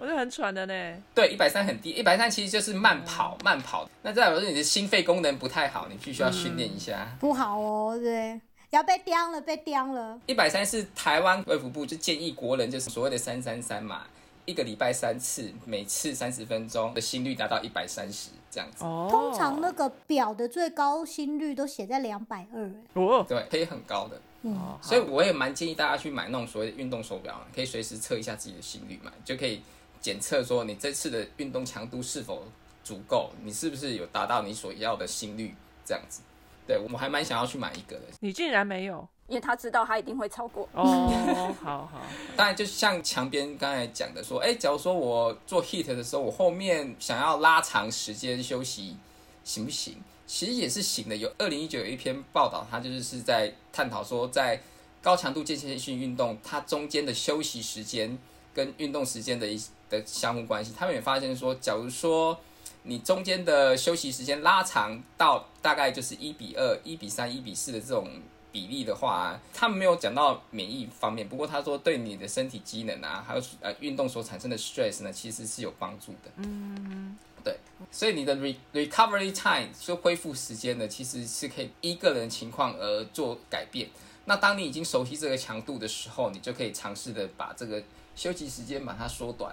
[0.00, 1.02] 我就很喘的呢。
[1.14, 3.88] 对，一百三很低，一百三其实就是慢跑，慢跑。
[4.02, 7.08] 那代表说你的心肺功能不太好，你必须要训练一下。
[7.18, 10.18] 不好哦，对，要被刁了，被刁了。
[10.26, 14.02] 一百三是台湾卫福部就建议国人就是所谓的三三三嘛，
[14.44, 18.84] 一个礼拜三次，每次三十分钟的心率达到一百三十这样子。
[18.84, 29.62] 哦，通常那个表的最高心率都写在两百二，哦，对，可以很高的，哦所以我也蛮建议大家去买那种所谓的运动手表，可以随时测一下自己的心率嘛，就可以
[30.00, 32.44] 检测说你这次的运动强度是否
[32.82, 36.20] 足够，你是不是有达到你所要的心率这样子。
[36.64, 40.68] 对我还蛮想要去买一个的，你竟然没有因为他知道他一定会超过。
[40.74, 42.02] 哦，好好，
[42.36, 48.94] 当然，就像墙边刚才讲的说，哎，假如说我做 hit 的时候，我后面想要拉长时间休息，
[49.42, 49.96] 行不行？
[50.26, 51.16] 其实也是行的。
[51.16, 54.60] 有二零一九有一篇报道，他就是是在探讨说，在
[55.00, 58.18] 高强度间歇性运动，它中间的休息时间
[58.52, 60.74] 跟运动时间的一的相互关系。
[60.78, 62.38] 他们也发现说，假如说
[62.82, 68.06] 你中间的休息时间拉长到大概就是一比二、一比三、一比四的这种
[68.52, 76.30] 比例的话，他们没有讲到免疫方面，不过他说对你的身体机能啊，还有呃运动所产生的 stress 呢，其实是有帮助的。
[76.36, 77.56] 嗯，对，
[77.90, 83.88] 所以你的 re recovery time 就恢复时间呢，其实是可以依个人情况而做改变。
[84.26, 87.82] 那当你已经熟悉这个强度的时候，你就可以尝试的把这个
[88.14, 89.52] 休息时间把它缩短，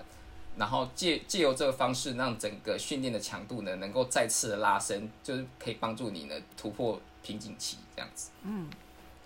[0.58, 8.30] 然后借借由这个方式，让整个训练的强度呢能够再次的拉伸，就是可以帮助你呢突破瓶颈期这样子。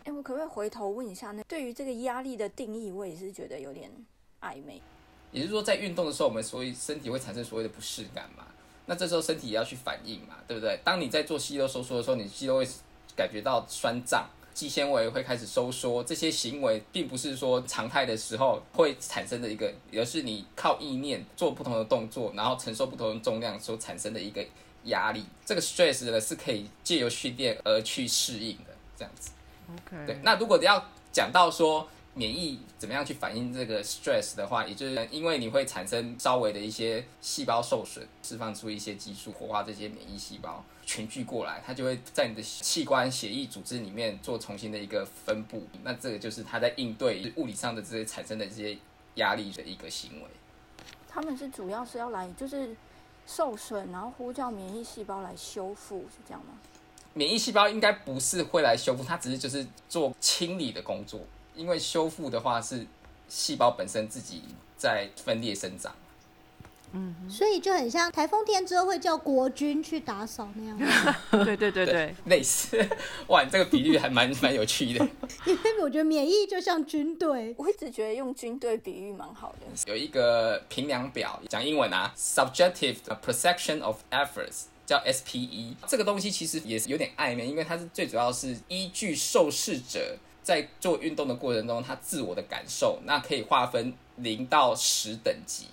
[0.04, 3.90] 哎，我可不可以回头问一下，那对于这个压力的定义，我也是觉得有点
[4.42, 4.82] 暧昧。
[5.32, 8.46] 也就是说，在运动的时候，我们所以身体会产生所谓的不适感嘛。
[8.86, 10.78] 那这时候身体也要去反应嘛，对不对？
[10.84, 12.68] 当你在做肌肉收缩的时候，你肌肉会
[13.16, 24.46] 感觉到酸胀，肌纤维会开始收缩，这些行为并不是说常态的时候会产生的一个，而是你靠意念做不同的动作，然后承受不同的重量所产生的一个
[24.84, 25.26] 压力。
[25.46, 29.32] 这个 stress 呢是可以借由训练而去适应的，这样子。
[29.72, 45.64] OK，对，那如果要讲到说免疫怎么样去反映这个 stress 的话，也就是因为你会产生稍微的一些细胞受损，释放出一些激素，活化这些免疫细胞群聚过来，它就会在你的器官、血液组织里面做重新的一个分布。
[45.84, 48.78] 那这个就是它在应对物理上的这些产生的这些
[49.16, 50.30] 压力的一个行为。
[51.10, 52.76] 他们是主要是要来就是
[53.26, 56.54] 受损，然后呼叫免疫细胞来修复，是这样吗？
[57.14, 61.20] 免疫细胞应该不是会来修复，它只是就是做清理的工作。
[61.56, 62.86] 因为修复的话是
[63.30, 64.42] 细胞本身自己
[64.76, 65.94] 在分裂生长。
[66.96, 70.78] 嗯所以就很像台风天之后会叫国军去打扫那样，
[71.44, 72.78] 对对对对，类似，
[73.28, 75.04] 哇，你这个比喻还蛮 蛮有趣的。
[75.46, 79.92] 因为我觉得免疫就像军队，我一直觉得用军队比喻蛮好的。
[79.92, 85.76] 有一个评量表，讲英文啊，Subjective Perception of Efforts，叫 SPE。
[85.88, 95.68] 这个东西其实也是有点暧昧，因为它是最主要是依据受试者在做运动的过程中，他自我的感受，那可以划分零到十等级。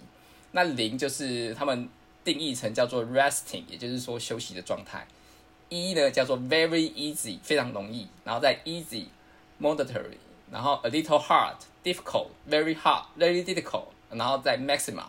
[0.53, 1.89] 那零就是他们
[2.25, 5.07] 定义成叫做 resting，也就是说休息的状态。
[5.69, 9.05] 一呢叫做 very easy，非常容易，然后再 easy、
[9.61, 10.19] moderate，
[10.51, 15.05] 然后 a little hard、difficult、very hard、very difficult，然后再 maxima，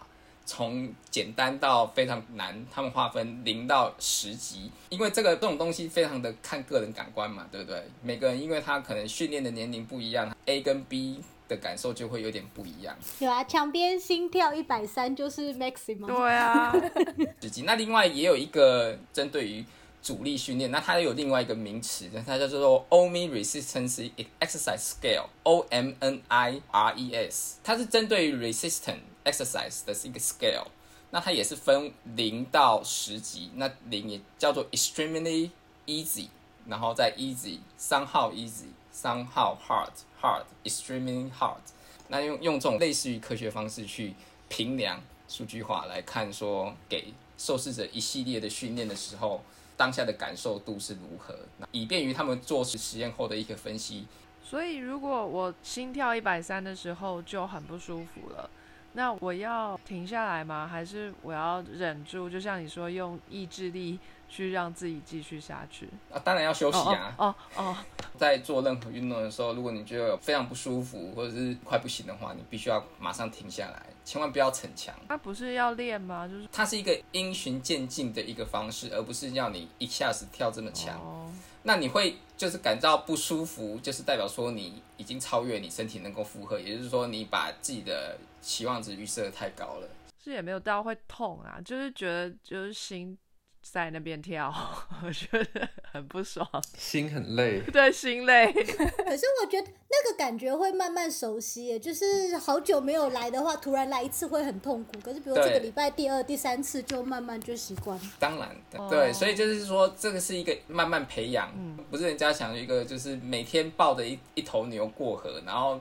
[0.46, 4.70] 从简单到非常难，他们划分零到十级。
[4.90, 7.84] 因为这个这种东西非常的看个人感官嘛，对不对？
[8.02, 12.96] 每个人因为他可能训练的年龄不一样，A 跟 B 的感受就会有点不一样。
[13.20, 16.74] 有啊，墙边心跳一百三就是 maximum，对啊，
[17.42, 17.62] 十级。
[17.64, 19.64] 那另外也有一个针对于
[20.02, 30.68] 阻力训练，那它有另外一个名词，它叫做 OMI Resistance Exercise Scale（O M N I R E S），它是针对于 resistant exercise 的是一个 scale。
[31.14, 35.50] 那它也是分零到十级，那零也叫做 extremely
[35.86, 36.28] easy，
[36.68, 41.60] 然后再 easy、somehow easy、somehow hard、hard、extremely hard。
[42.08, 44.14] 那用用这种类似于科学方式去
[44.48, 49.42] 评量数据化来看，说给受试者一系列的训练的时候，
[49.76, 51.36] 当下的感受度是如何，
[51.72, 54.08] 以便于他们做实验后的一个分析。
[54.42, 58.50] 所以如果我心跳一百三的时候就很不舒服了，
[58.94, 60.68] 那我要停下来吗？
[60.68, 62.30] 还是我要忍住？
[62.30, 65.88] 就像你说，用意志力去让自己继续下去？
[66.12, 67.14] 啊，当然要休息啊。
[67.18, 67.78] 哦哦，
[68.18, 74.94] 在做任何运动的时候，如果你觉得有非常不舒服或者是快不行的话，你必须要马上停下来，千万不要逞强。
[75.08, 76.28] 他不是要练吗？
[76.28, 81.00] 就是它是一个因循渐进的一个方式，而不是要你一下子跳这么强。
[81.00, 81.32] 哦，
[81.64, 89.88] 那你会就是感到不舒服，就是代表说你已经超越你身体能够负荷，也就是说你把自己的期望值预设的太高了。
[90.24, 93.18] 是也没有到会痛啊，就是觉得就是心
[93.62, 94.54] 在那边跳，
[95.06, 96.46] 我觉得很不爽，
[96.78, 97.62] 心很累。
[97.72, 98.52] 对，心累。
[98.54, 105.00] 可是我觉得那个感觉会慢慢熟悉，就是好久没有来的话，突然来一次会很痛苦。
[105.04, 108.04] 可是比如这个对礼拜第二、第三次就慢慢就习惯了。
[108.20, 111.52] 当然，哦对，所以就是说，这个是一个慢慢培养，
[111.90, 115.80] 不是人家想一个就是每天抱着一一头牛过河，然后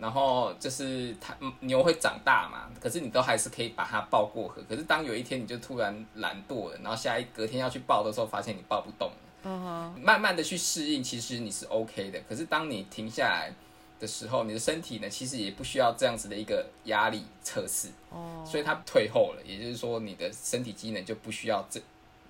[0.00, 4.62] 然后就是它嗯牛会长大嘛，可是你都还是可以把它抱过河。
[4.68, 12.20] 可是当有一天你就突然懒惰了，然后下一隔天要去抱的时候，发现你抱不动了，嗯哼，慢慢的去适应，其实你是 OK 的。
[12.28, 13.52] 可是当你停下来
[13.98, 17.88] 的时候，你的身体呢，其实也不需要这样子的一个压力测试。
[18.08, 21.80] 哦，所以它退后了，也就是说你的身体机能就不需要这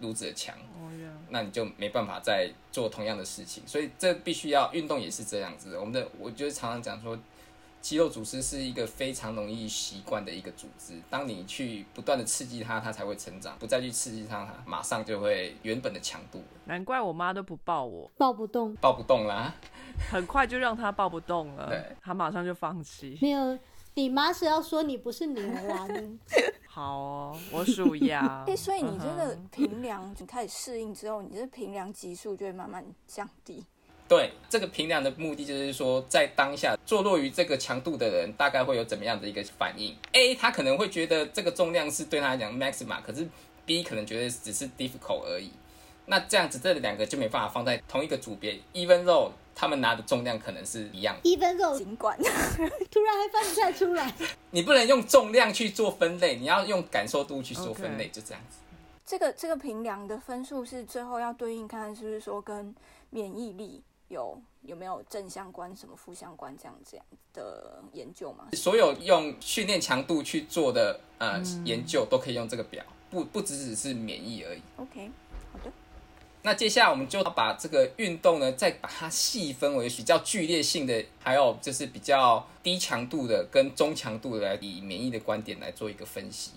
[0.00, 0.56] 如此的强，
[1.28, 3.62] 那你就没办法再做同样的事情。
[3.66, 5.76] 所以这必须要运动也是这样子。
[5.78, 7.16] 我们的我就是常常讲说，
[7.80, 19.54] 肌肉组织是一个非常容易习惯的一个组织，当你去不断的刺激它，它才会成长；不再去刺激它，它马上就会原本的强度难怪我妈都不抱我，抱不动，抱不动啦。
[20.10, 23.18] 很快就让她抱不动了 对，她马上就放弃。
[23.20, 23.58] 没有。
[23.94, 25.86] 你妈是要说你不是女儿啊？
[25.88, 26.16] 你
[26.64, 28.24] 好哦，我属羊。
[28.46, 33.64] 哎、所以你这个嗯哼评量，你开始适应之后，你这平量级数就会慢慢降低。
[34.11, 43.25] 对这个评量的目的，就是说，在当下坐落于这个强度的人，大概会有怎么样的一个反应？A 他可能会觉得这个重量是对他来讲 maxima，可是
[43.64, 45.53] B 可能觉得只是 difficult 而已。
[46.07, 52.18] 那这样子，这两个就没办法放在同一个组别，even though 他们拿的重量可能是一样的，一分肉尽管
[52.90, 54.12] 突然还翻不太出来，
[54.51, 58.59] 你不能用重量去做分类，你要用感受度去做分类就这样子。
[59.07, 62.75] 这个这个评量的分数是最后要对应看，是不是说跟
[63.11, 68.48] 免疫力有有没有正相关、什么负相关这样这样的研究吗？
[68.52, 74.61] 所有用训练强度去做的呃、研究都可以用这个表，不不只只是免疫而已。
[74.77, 75.11] OK，
[75.52, 75.73] 好的。
[76.42, 86.52] 那接下来我们就要把这个运动呢，再把它细分为比较剧烈性的，还有就是比较低强度的跟中强度的，来以免疫的观点来做一个分析。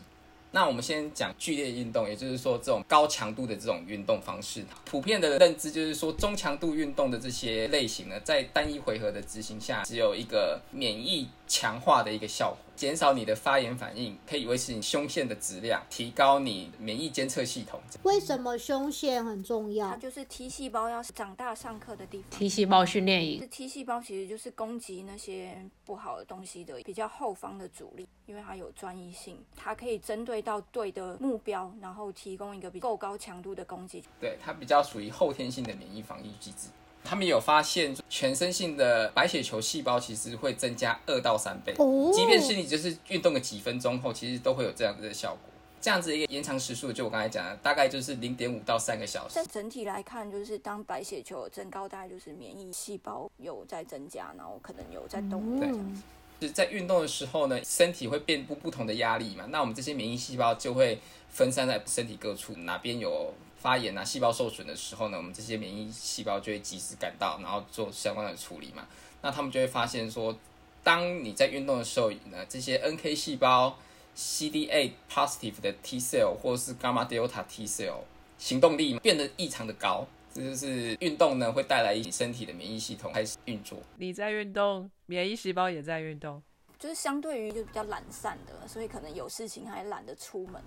[0.55, 12.59] 那我们先讲剧烈运动，也就是说这种高强度的这种运动方式，普遍的认知就是说中强度运动的这些类型呢，在单一回合的执行下，只有一个免疫强化的一个效果。
[12.75, 17.79] 减少你的发炎反应，可以维持你胸腺的质量，提高你免疫监测系统。
[18.03, 19.97] 为什么胸腺很重要它？
[19.97, 22.39] 就是 T 细胞要长大上课的地方。
[22.39, 34.03] T 细胞训练这营，T 细胞其实就是攻击那些不好的东西的比较后方的阻力，因为它有专一性，它可以针对到对的目标，然后提供一个比够高强度的攻击。
[34.19, 36.67] 对，它比较属于后天性的免疫防御机制。
[37.03, 45.39] 他们有发现，全身性的白血球细胞其实会增加二到三倍，哦即便是你就是运动个几分钟后，其实都会有这样子的效果。
[45.81, 49.45] 这样子一个延长时速，就我刚才讲的，大概就是零点五到三个小时但。
[49.47, 56.01] 整体来看，就是当白血球有增高，大概就是免疫细胞有在增加，然后可能有在动这样子。
[56.39, 63.33] 就是在运动的时候呢，身体会遍布不同的压力嘛，那我们这些免疫细胞就会分散在身体各处，哪边有
[63.63, 68.85] 发炎啊、细胞受损的时候呢，我们这些免疫细胞就会及时赶到，然后做相关的处理嘛。
[69.21, 70.37] 那他们就会发现说，
[70.83, 73.77] 当你在运动的时候呢，这些 NK 细胞、
[74.17, 77.99] CD8 positive 的 T cell 或是 gamma delta T cell
[78.37, 80.05] 行动力变得异常的高。
[80.33, 83.79] 这就是运动呢，会带来你身体的免疫系统开始运作。
[83.95, 86.43] 你在运动，免疫细胞也在运动。
[86.77, 90.61] 就是相对于就比较懒散的，所以可能有事情还懒得出门，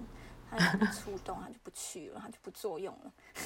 [0.50, 3.12] 他就不出动，他就不去了，他就不作用了。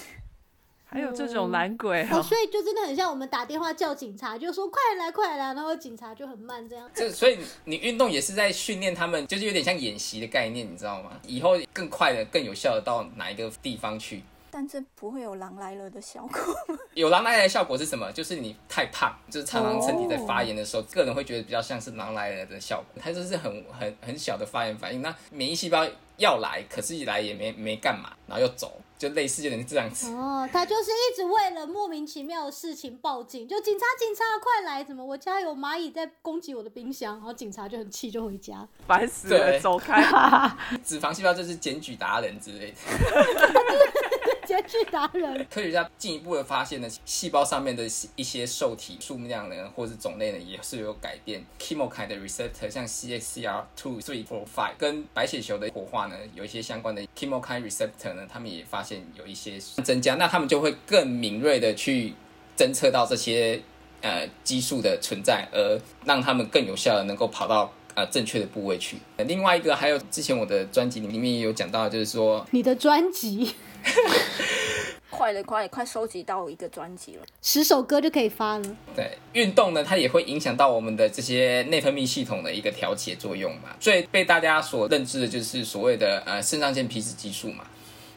[0.92, 6.90] 还有这种懒鬼哦，哦，所以就真的很像我们打电话叫警察，就说快来快来，然后警察就很慢这样。
[6.92, 11.12] 这所以你运动也是在训练他们，就是有点像演习的概念，你知道吗？
[11.24, 14.24] 以后更快的、更有效的到哪一个地方去？
[14.50, 16.54] 但这不会有狼来了的效果。
[16.94, 18.10] 有狼来了的效果是什么？
[18.12, 23.00] 就是你太胖，就是常常身体在发炎的时候，个人会觉得比较像是狼来了的效果。
[23.02, 25.00] 它就是很很很小的发炎反应。
[25.02, 25.86] 那免疫细胞
[26.16, 30.10] 要来，可是一来也没没干嘛，然后又走，就类似有点这样子。
[30.12, 34.84] 哦，他就是一直为了莫名其妙的事情报警，就警察警察快来！
[34.84, 37.14] 怎么我家有蚂蚁在攻击我的冰箱？
[37.14, 38.66] 然后警察就很气就回家。
[38.86, 40.02] 烦死了，对走开！
[40.84, 42.76] 脂肪细胞就是检举达人之类的。
[44.50, 51.44] 检举达人，科学家进一步的发现呢，细胞上面的一些受体数量呢，或是种类呢，也是有改变。
[51.60, 62.12] chemokine 的 receptor 像 CXCR2、3、4、5跟白血球的活化呢，有一些相关的 chemokine receptor 呢，他们也发现有一些增加，那他们就会更敏锐的去
[62.56, 63.62] 侦测到这些
[64.02, 67.72] 呃激素的存在，而让他们更有效的能够跑到。
[67.96, 68.96] 呃，正确的部位去。
[69.26, 73.52] 另外一个还有之前我的专辑里面也有讲到，就是说你的专辑
[75.10, 77.22] 快了，快了快收集到一个专辑了。
[77.42, 78.76] 十首歌就可以发了。
[78.96, 83.76] 对，运动呢，它也会影响到我们的这些内分泌系统的一个调节作用嘛。
[83.78, 87.64] 最被大家所认知的就是所谓的呃肾上腺皮质激素嘛，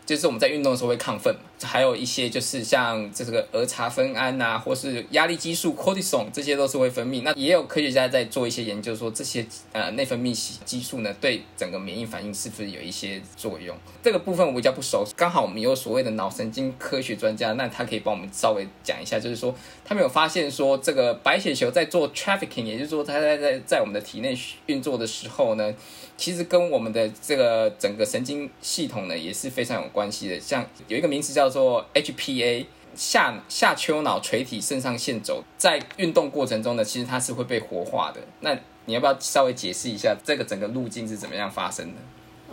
[0.05, 1.35] 就是我们在运动的时候会亢奋。
[1.61, 7.21] 还有一些就是像这个儿茶酚胺呐、或是压力激素 cortisol，这些都是会分泌。
[7.23, 10.33] 那也有科学家在做一些研究，说这些呃内分泌
[10.65, 13.73] 激素呢，对整个免疫反应是不是有一些作用？
[14.01, 25.73] 这个部分我比较不熟，刚好我们有所谓的脑神经科学专家，那他可以帮我们稍微讲一下，就是说他们有发现说，这个白血球在做 trafficking，也就是说它在在在我们的体内运作的时候呢，
[26.17, 30.39] 其实跟我们的这个整个神经系统呢也是非常有关系的。
[30.39, 32.65] 像有一个名词叫做 HPA。
[32.95, 38.21] 下下丘脑垂体肾上腺轴在运动过程中呢，其实它是会被活化的。
[38.41, 41.93] 那你要不要稍微解释一下这个整个路径是怎么样发生的？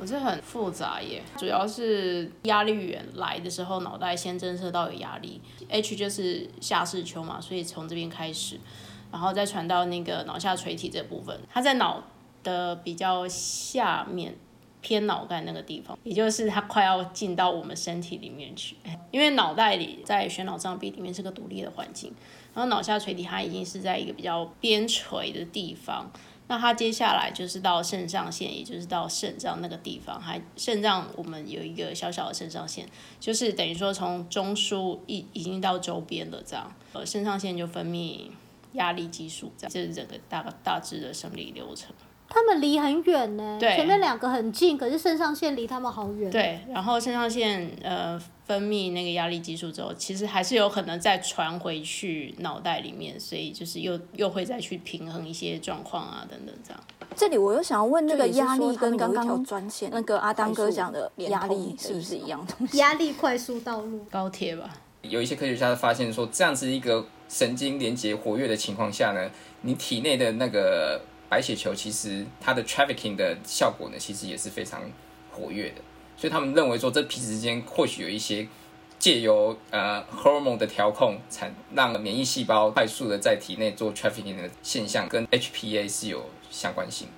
[0.01, 8.59] 我这很复杂耶，主要是压力源来的时候，脑袋先侦测到有压力，H 就是下视丘嘛，所以从这边开始，
[9.13, 12.03] 然后再传到那个脑下垂体这部分，它在脑
[12.43, 14.35] 的比较下面。
[14.81, 18.77] 偏脑干那个地方，也就是它快要进到我们身体里面去，
[19.11, 22.13] 因为脑袋里在悬脑障壁里面是个独立的环境，
[22.55, 26.11] 然后脑下垂体它已经是在一个比较边垂的地方，
[26.49, 30.21] 那它接下来就是到肾上腺，也就是到肾脏那个地方。
[30.21, 32.89] 还肾脏我们有一个小小的肾上腺，
[33.21, 36.73] 就是等于说从中枢已已经到周边了，这样。
[36.93, 38.23] 呃，肾上腺就分泌
[38.73, 41.95] 压力激素，这样这是整个大大致的生理流程。
[42.31, 56.81] 他们离很远呢，对前面两个很近，可是肾上腺离他们好远。，对，然后肾上腺呃分泌那个压力激素之后，其实还是有可能再传回去脑袋里面，所以就是又又会再去平衡一些状况啊等等这样。
[57.17, 62.79] 这里我又想要问那个压力跟刚就也是说他们有专线那个阿当哥讲的压力是不是一样东西？
[62.79, 64.07] 压力快速道路。
[64.09, 64.71] 高铁吧，
[65.03, 69.29] 有一些科学家发现说，这样子一个神经连接活跃的情况下呢，
[69.63, 71.01] 你体内的那个
[71.31, 74.83] 白血球其实它的 trafficking 的效果呢，其实也是非常
[75.33, 75.77] 活跃的。
[76.19, 78.47] 所以他们认为说，这皮脂之间或许有一些
[78.99, 87.09] 借由呃 hormone 的调控，产让免疫细胞快速的在体内做 trafficking 的现象，跟 HPA 是有相关性。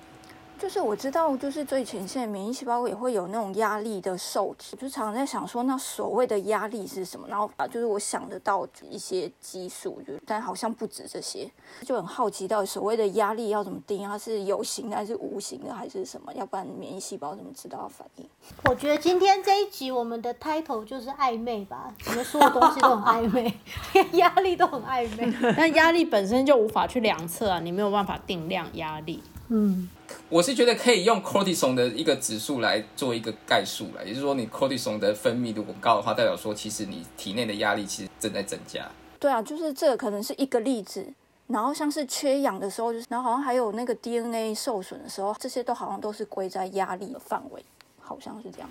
[0.59, 7.27] 就是我知道，就是最前线免疫细胞也会有那种压力的受体，就常常在想说，那所谓的压力是什么？
[7.27, 11.49] 然后啊，就是我想得到一些激素，就但好像不止这些，
[11.85, 14.07] 就很好奇到底所谓的压力要怎么定？
[14.07, 16.33] 它是有形的还是无形的还是什么？
[16.33, 18.25] 要不然免疫细胞怎么知道要反应？
[18.63, 23.53] 我觉得今天这一集我们的 title 就是暧昧吧，你们所有东西都很暧昧，
[23.93, 25.31] 连压力都很暧昧。
[25.57, 29.21] 但压力本身就无法去量测啊，你没有办法定量压力。
[29.49, 29.89] 嗯，
[30.29, 38.89] 我是觉得可以用 cortisol 的一个指数来做一个概述了，也就是说，你 cortisol 的分泌如果高的话，代表说其实你体内的压力其实正在增加。
[39.19, 41.05] 对啊，就是这个可能是一个例子。
[41.47, 47.63] 然后像是缺氧的时候，就是然后好像还有那个 DNA 受损的时候，这些都好像都是归在压力的范围，
[47.99, 48.69] 好像是这样。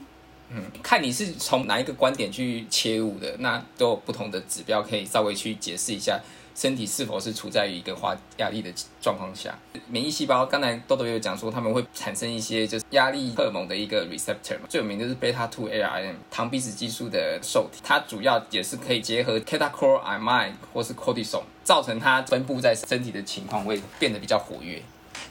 [0.48, 6.18] 嗯，看你是从哪一个观点去切入的，那都有不同的指标可以稍微去解释一下。
[6.54, 9.58] 身体是否是处在于一个化压力的状况下？
[9.88, 24.82] 免疫细胞刚才豆豆有讲说，他们会产生一些就是压力荷尔蒙的一个 receptor 嘛，最有名就是贝塔 two ARM 糖皮质激素的受体，它主要也是可以结合 catecholamides 或是 cortisol，造成它分布在身体的情况会变得比较活跃。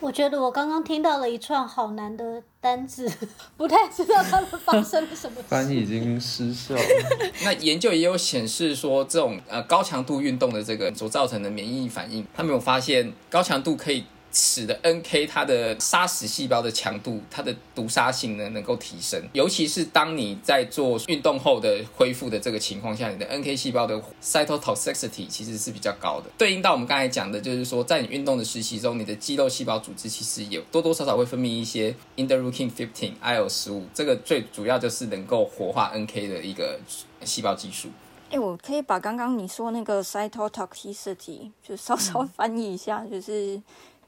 [0.01, 3.09] 我觉得我刚刚听到了一串好难的单字，
[3.55, 5.47] 不太知道他们发生了什么事。
[5.47, 6.81] 翻译已经失效了。
[7.45, 14.03] 那研究也有显示说，这种呃高强度运动的这个所造成的免疫反应，他们有发现高强度可以。
[14.31, 26.29] 使得 NK 它的杀死细胞的强度，它的毒杀性呢能够提升，尤其是当你在做运动后的恢复的这个情况下，你的 NK 细胞的 cytotoxicity 其实是比较高的。
[26.37, 36.79] 对应到我们刚才讲的，就是说在你运动的时期中，你的肌肉细胞组织其实有多多少少会分泌一些 interleukin fifteen IL 十五，这个最主要就是能够活化 NK 的一个
[37.25, 37.89] 细胞激素。
[38.29, 43.61] 哎，我可以把刚刚你说那个 cytotoxicity 就稍稍翻译一下，就是。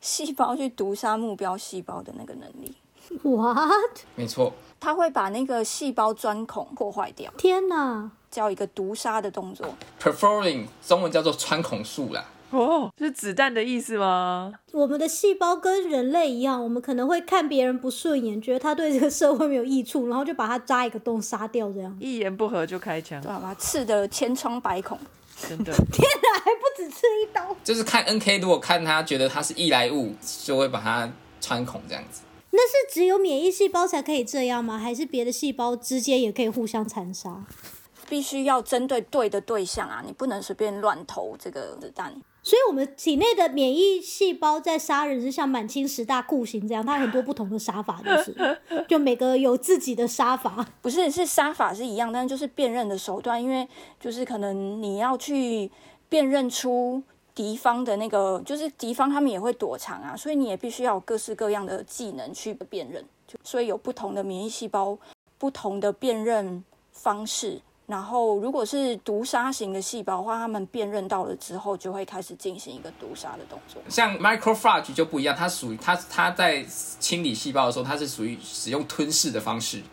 [0.04, 2.76] 细胞去毒杀目标细胞的那个能力，
[3.24, 4.02] what？
[4.16, 7.32] 没错，它会把那个细胞钻孔破坏掉。
[7.38, 12.26] 天哪，叫一个毒杀的动作，perforing，中文叫做穿孔术啦。
[12.50, 14.54] 哦，是子弹的意思吗？
[14.74, 21.98] 我们的细胞跟人类一样，我们可能会看别人不顺眼，觉得他对这个社会没有益处，然后就把他扎一个洞杀掉，这样。
[22.00, 23.56] 一言不合就开枪，对吧？
[23.58, 25.00] 刺的千疮百孔。
[25.48, 27.56] 真的， 天哪，还不止刺一刀。
[27.64, 30.14] 就是看 N K，如果看他觉得他是易来物，
[30.44, 32.22] 就会把它穿孔这样子。
[32.52, 34.78] 那是只有免疫细胞才可以这样吗？
[34.78, 37.46] 还是别的细胞之间也可以互相残杀？
[38.10, 42.22] 必须要针对对的对象啊，你不能随便乱投这个子弹。
[42.46, 50.66] 所以，我们体内的免疫细胞在杀人是像满清十大酷刑这样，它很多不同的杀法，就是 就每个有自己的杀法。
[50.82, 53.66] 不是，是杀法是一样，但是就是辨认的手段，因为
[53.98, 55.72] 就是可能你要去
[56.10, 57.02] 辨认出
[57.34, 63.02] 敌方的那个，就是敌方他们也会躲藏啊，所以你也必须要有各式各样的技能去辨认。
[63.26, 64.98] 就所以有不同的免疫细胞，
[65.38, 67.62] 不同的辨认方式。
[67.94, 73.80] 然后，如果是毒杀型的细胞的话，它们辨认到了之后，就会开始进行一个毒杀的动作。
[73.88, 76.64] 像 microphage 就不一样，它属于它它在
[77.00, 79.84] 清理细胞的时候，它是属于使用吞噬的方式，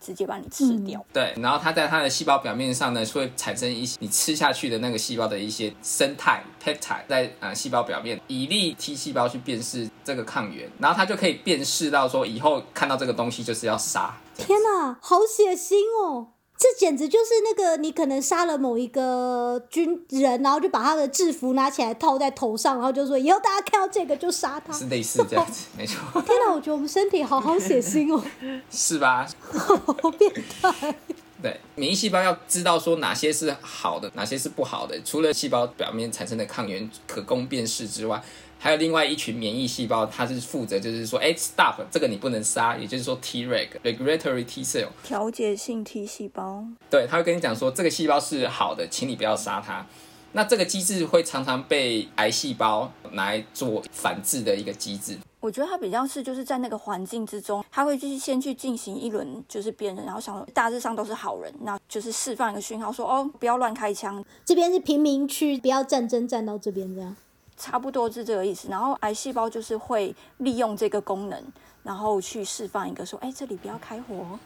[0.00, 1.04] 直接把你吃掉。
[1.12, 14.16] 对，然后它在它的细胞表面上呢，会产生一些你吃下去的那个细胞的一些生态 peptide，在呃细胞表面，以利 T 细胞去辨识这个抗原，然后它就可以辨识到说以后看到这个东西就是要杀。
[14.34, 16.28] 天哪，好血腥哦！
[16.62, 25.98] 这简直就是那个你可能杀了某一个军人，然后就把他的制服拿起来套在头上，然后就说以后大家看到这个就杀他，是类似这样子， 没错。
[26.22, 28.22] 天哪，我觉得我们身体好好血腥哦，
[28.70, 29.26] 是吧？
[29.50, 30.94] 好变态。
[31.42, 38.22] 对，免疫细胞要知道说哪些是好的，哪些是不好的，除了细胞表面产生的抗原可供辨识之外。
[38.62, 46.64] 还有另外一群免疫细胞，它是负责，就是说，哎，stop，这个你不能杀，也就是说，Treg，regulatory T cell，调节性 T 细胞。
[46.88, 49.84] 对，他会跟你讲说，这个细胞是好的，请你不要杀它。
[50.30, 55.18] 那这个机制会常常被癌细胞拿来做反制的一个机制。
[55.40, 67.16] 我觉得它比较是就是在那个环境之中，它会就是先去进行一轮就是辨认，然后想大致上都是好人，那就是释放一个讯号说，哦，不要乱开枪，这边是平民区，不要战争战到这边这样。
[67.62, 71.40] 差不多是这个意思，然后癌细胞就是会利用这个功能，
[71.84, 74.36] 然后去释放一个说，哎，这里不要开火，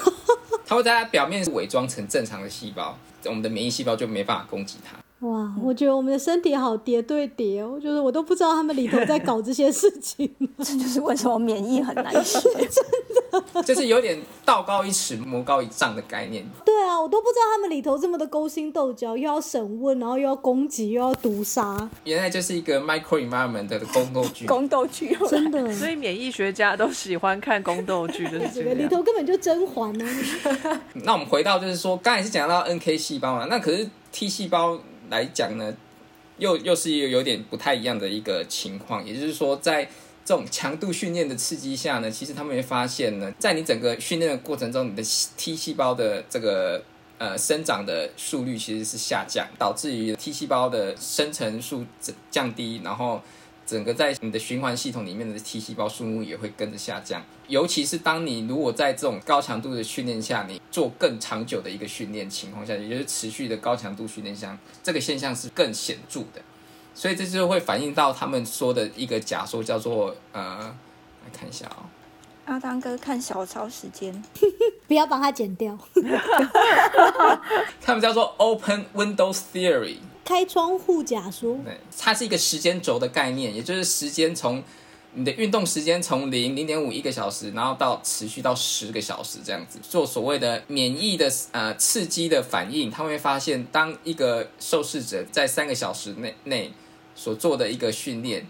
[0.64, 2.96] 它会在它表面伪装成正常的细胞，
[3.26, 4.96] 我们的免疫细胞就没办法攻击它。
[5.22, 16.44] 哇，我觉得我们的身体好叠对叠哦，就是我都不知道他们里头在搞这些事情，这就是为什么免疫很难学， 真的，就是有点道高一尺，魔高一丈的概念。
[16.64, 24.46] 对啊，啊，我都不知道他们里头这么的勾心斗角，又要审问，然后又要攻击，又要毒杀，原来就是一个 micro environment 的宫斗剧。
[24.46, 25.72] 宫斗剧真的。
[25.72, 28.88] 所以免疫学家都喜欢看宫斗剧，就是这个里。
[28.88, 30.80] 头根本就甄嬛啊！
[31.04, 34.78] 那我们回到就是说，刚才是讲到 NK 细胞嘛，那可是 T 细胞
[35.12, 35.76] 来讲呢，
[36.38, 39.84] 又又是一个有点不太一样的一个情况，也就是说，在
[40.24, 45.02] 这种强度训练的刺激下呢，其实他们会发现呢，在你整个训练的过程中，你的
[45.36, 46.82] T 细胞的这个
[47.18, 51.84] 呃生长的速率其实是下降，导致于 T 细胞的生成数
[52.30, 53.20] 降低，然后
[53.72, 57.24] 整个在你的循环系统里面的 T 细胞数目也会跟着下降。
[57.48, 66.42] 尤其是当你如果在这种高强度的训练下，你做更长久的一个训练情况下，也就是持续的高强度训练下，这个现象是更显著的。
[66.94, 70.58] 所以这就会反映到他们说的一个假说，叫做呃，
[71.24, 71.88] 来看一下哦，
[72.44, 74.22] 阿当哥看小抄时间，
[74.86, 75.78] 不要帮他剪掉，
[77.80, 79.96] 他们叫做 Open Windows Theory。
[80.24, 81.58] 开窗户假说。
[81.64, 84.62] 对，它是一个时间轴的概念，也就是时间从
[85.14, 96.72] 你的运动时间从零零点五一个小时，然后到持续到十个小时这样子，做所谓的免疫的呃刺激的反应，他会发现，当一个受试者在三个小时内内
[97.14, 98.46] 所做的一个训练，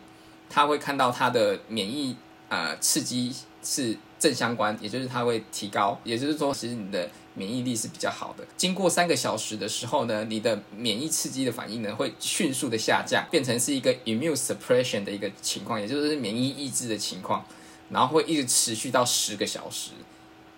[0.49, 2.17] 他会看到他的免疫
[2.49, 8.45] 呃刺激是正相关，也就是它会提高，也就是说，其实你的免疫力是比较好的。
[8.57, 17.45] 经过三个小时的时候呢，你的免疫刺激的反应呢会迅速的下降，变成是一个 immune suppression 的一个情况，也就是免疫抑制的情况，
[17.91, 19.91] 然后会一直持续到十个小时。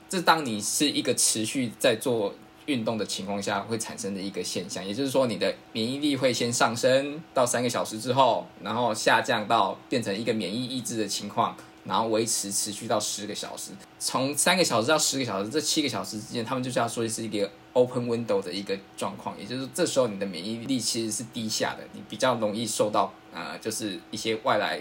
[0.08, 2.34] 这当你是一个持续在做
[2.66, 13.70] 运动的情况下会产生的一个现象，也就是说，你的免疫力会先上升到三个小时之后，然后下降到变成一个免疫抑制的情况，然后维持持续到十个小时。
[13.98, 24.80] 从三个小时到十个小时，这七个小时之间，他们就是要说是一个 open window 的一个状况，也就是这时候你的免疫力其实是低下的，你比较容易受到呃，就是一些外来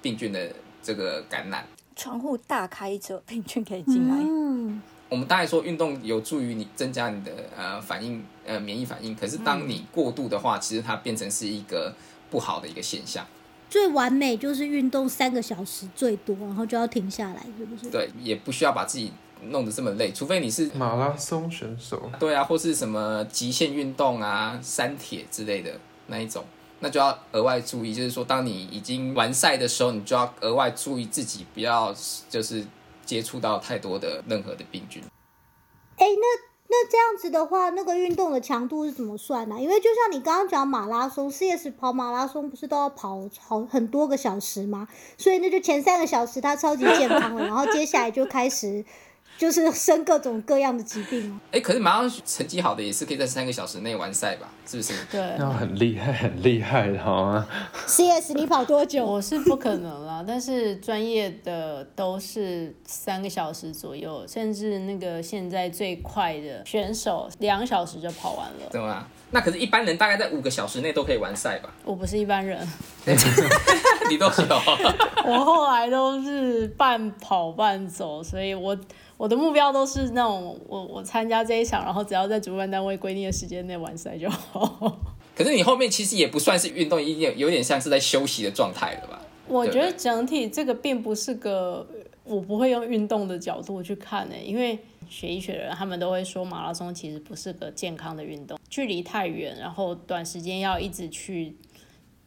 [0.00, 1.66] 病菌的这个感染。
[1.94, 4.16] 窗户大开着，病菌可以进来。
[4.16, 4.80] 嗯，
[5.10, 11.94] 我们当然说运动有助于你增加你的呃反应呃免疫反应，可是当你过度的话，其实它变成是一个
[12.30, 13.26] 不好的一个现象。
[13.72, 17.88] 最完美就是运动三个小时最多，然后就要停下来，是不是？
[17.88, 19.10] 对，也不需要把自己
[19.48, 26.44] 弄得这么累，除非你是马拉松选手，对啊，或是什么极限运动啊、山铁之类的那一种，
[26.80, 27.94] 那就要额外注意。
[27.94, 31.94] 就是说，当你已经完赛的时候，你就要额外注意自己不要
[32.28, 32.62] 就是
[33.06, 35.02] 接触到太多的任何的病菌。
[35.96, 44.88] 哎、那那这样子的话，那个运动的强度是怎么算呢、因为就像你刚刚讲马拉松，CS 跑马拉松不是都要跑好很多个小时吗？
[45.18, 48.82] 所以那就前三个小时它超级健康了，然后接下来就开始
[49.42, 51.40] 就是生各种各样的疾病了。
[51.50, 54.46] 哎，可是马上成绩好的也是可以在三个小时内完赛吧？
[54.64, 54.92] 是不是？
[55.10, 57.44] 对，那很厉害，很厉害的好吗
[57.88, 59.04] ？CS 你跑多久？
[59.04, 68.68] 我是不可能啦，但是专业的都是三个小时左右，甚至那个现在最快的选手两小时就跑完了。
[68.70, 69.08] 对啊？
[69.32, 71.74] 那可是，一般人大概在五个小时内都可以完赛吧？
[71.84, 72.64] 我不是一般人，
[74.08, 74.32] 你都有。
[75.24, 78.76] 我后来都是半跑半走，所以我
[79.16, 84.96] 我的目标都是那种我我参加这一场，然后只要在主办单位规定的时间内完赛就好。
[85.34, 89.20] 可是你后面其实也不算是运动，有点有点像是在休息的状态了吧？
[89.48, 91.86] 我觉得整体这个并不是个
[92.24, 101.54] 我不会用运动的角度去看呢、因为学医学的人他们都会说马拉松其实不是个健康的运动，距离太远，然后短时间要一直去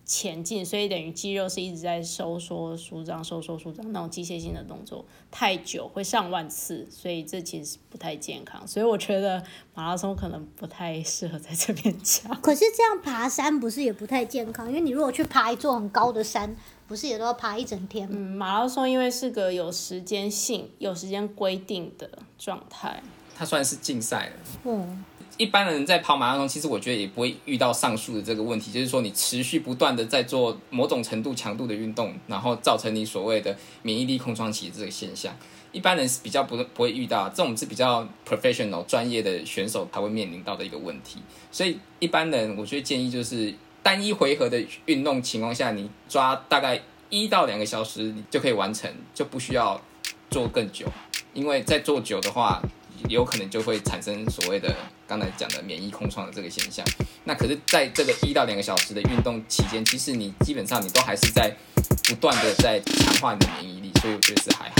[0.05, 8.65] 前进，所以等于肌肉是一直在收缩、舒张、收缩、舒张那种机械性的动作太久会上万次，所以这其实是不太健康。
[8.67, 9.43] 所以我觉得
[9.73, 12.39] 马拉松可能不太适合在这边讲。
[12.41, 14.67] 可是这样爬山不是也不太健康？
[14.67, 16.55] 因为你如果去爬一座很高的山，
[16.87, 18.15] 不是也都要爬一整天吗？
[18.15, 23.01] 嗯，马拉松因为是个有时间性、有时间规定的状态，
[23.35, 24.71] 它算是竞赛了。
[24.71, 24.87] 哦，
[25.37, 35.35] 一般人在跑马拉松，其实我觉得也不会遇到上述的这个问题，就是说你持续不断的在做某种程度强度的运动，然后造成你所谓的免疫力空窗期这个现象。
[35.73, 41.19] 一般人是比较不不会遇到，这种是比较 professional 专业的选手才会面临到的一个问题。
[41.51, 49.81] 所以一般人，我觉得建议就是单一回合的运动情况下，你抓大概一到两个小时，你就可以完成，就不需要
[50.29, 50.87] 做更久，
[51.33, 52.61] 因为在做久的话，
[53.09, 54.73] 有可能就会产生所谓的
[55.07, 56.85] 刚才讲的免疫空窗的这个现象。
[57.23, 61.55] 那可是在这个一到两个小时的运动期间，其实你基本上你都还是在
[62.03, 64.75] 不断的在强化你的免疫力，所以我觉得是还好。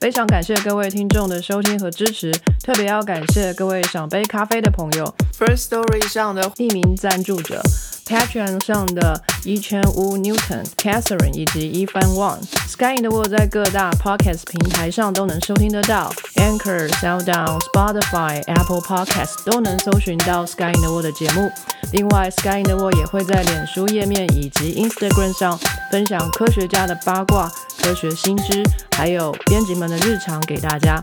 [0.00, 2.32] 非常感谢各位听众的收听和支持，
[2.64, 7.62] 特别要感谢各位赏杯咖啡的朋友，First Story 上的匿名赞助者。
[8.06, 20.90] Patreon 上的一千五 Newton、Catherine 以及一番 One，Sky in the World 在各大 Podcast 平台上都能收听得到，Anchor、SoundOn、Spotify、Apple Podcast 都能搜寻到 Sky in the
[20.90, 21.50] World 的节目。
[21.92, 25.58] 另外，Sky in the World 也会在脸书页面以及 Instagram 上
[25.90, 27.50] 分享科学家的八卦、
[27.82, 28.62] 科学新知，
[28.96, 31.02] 还有编辑们的日常给大家。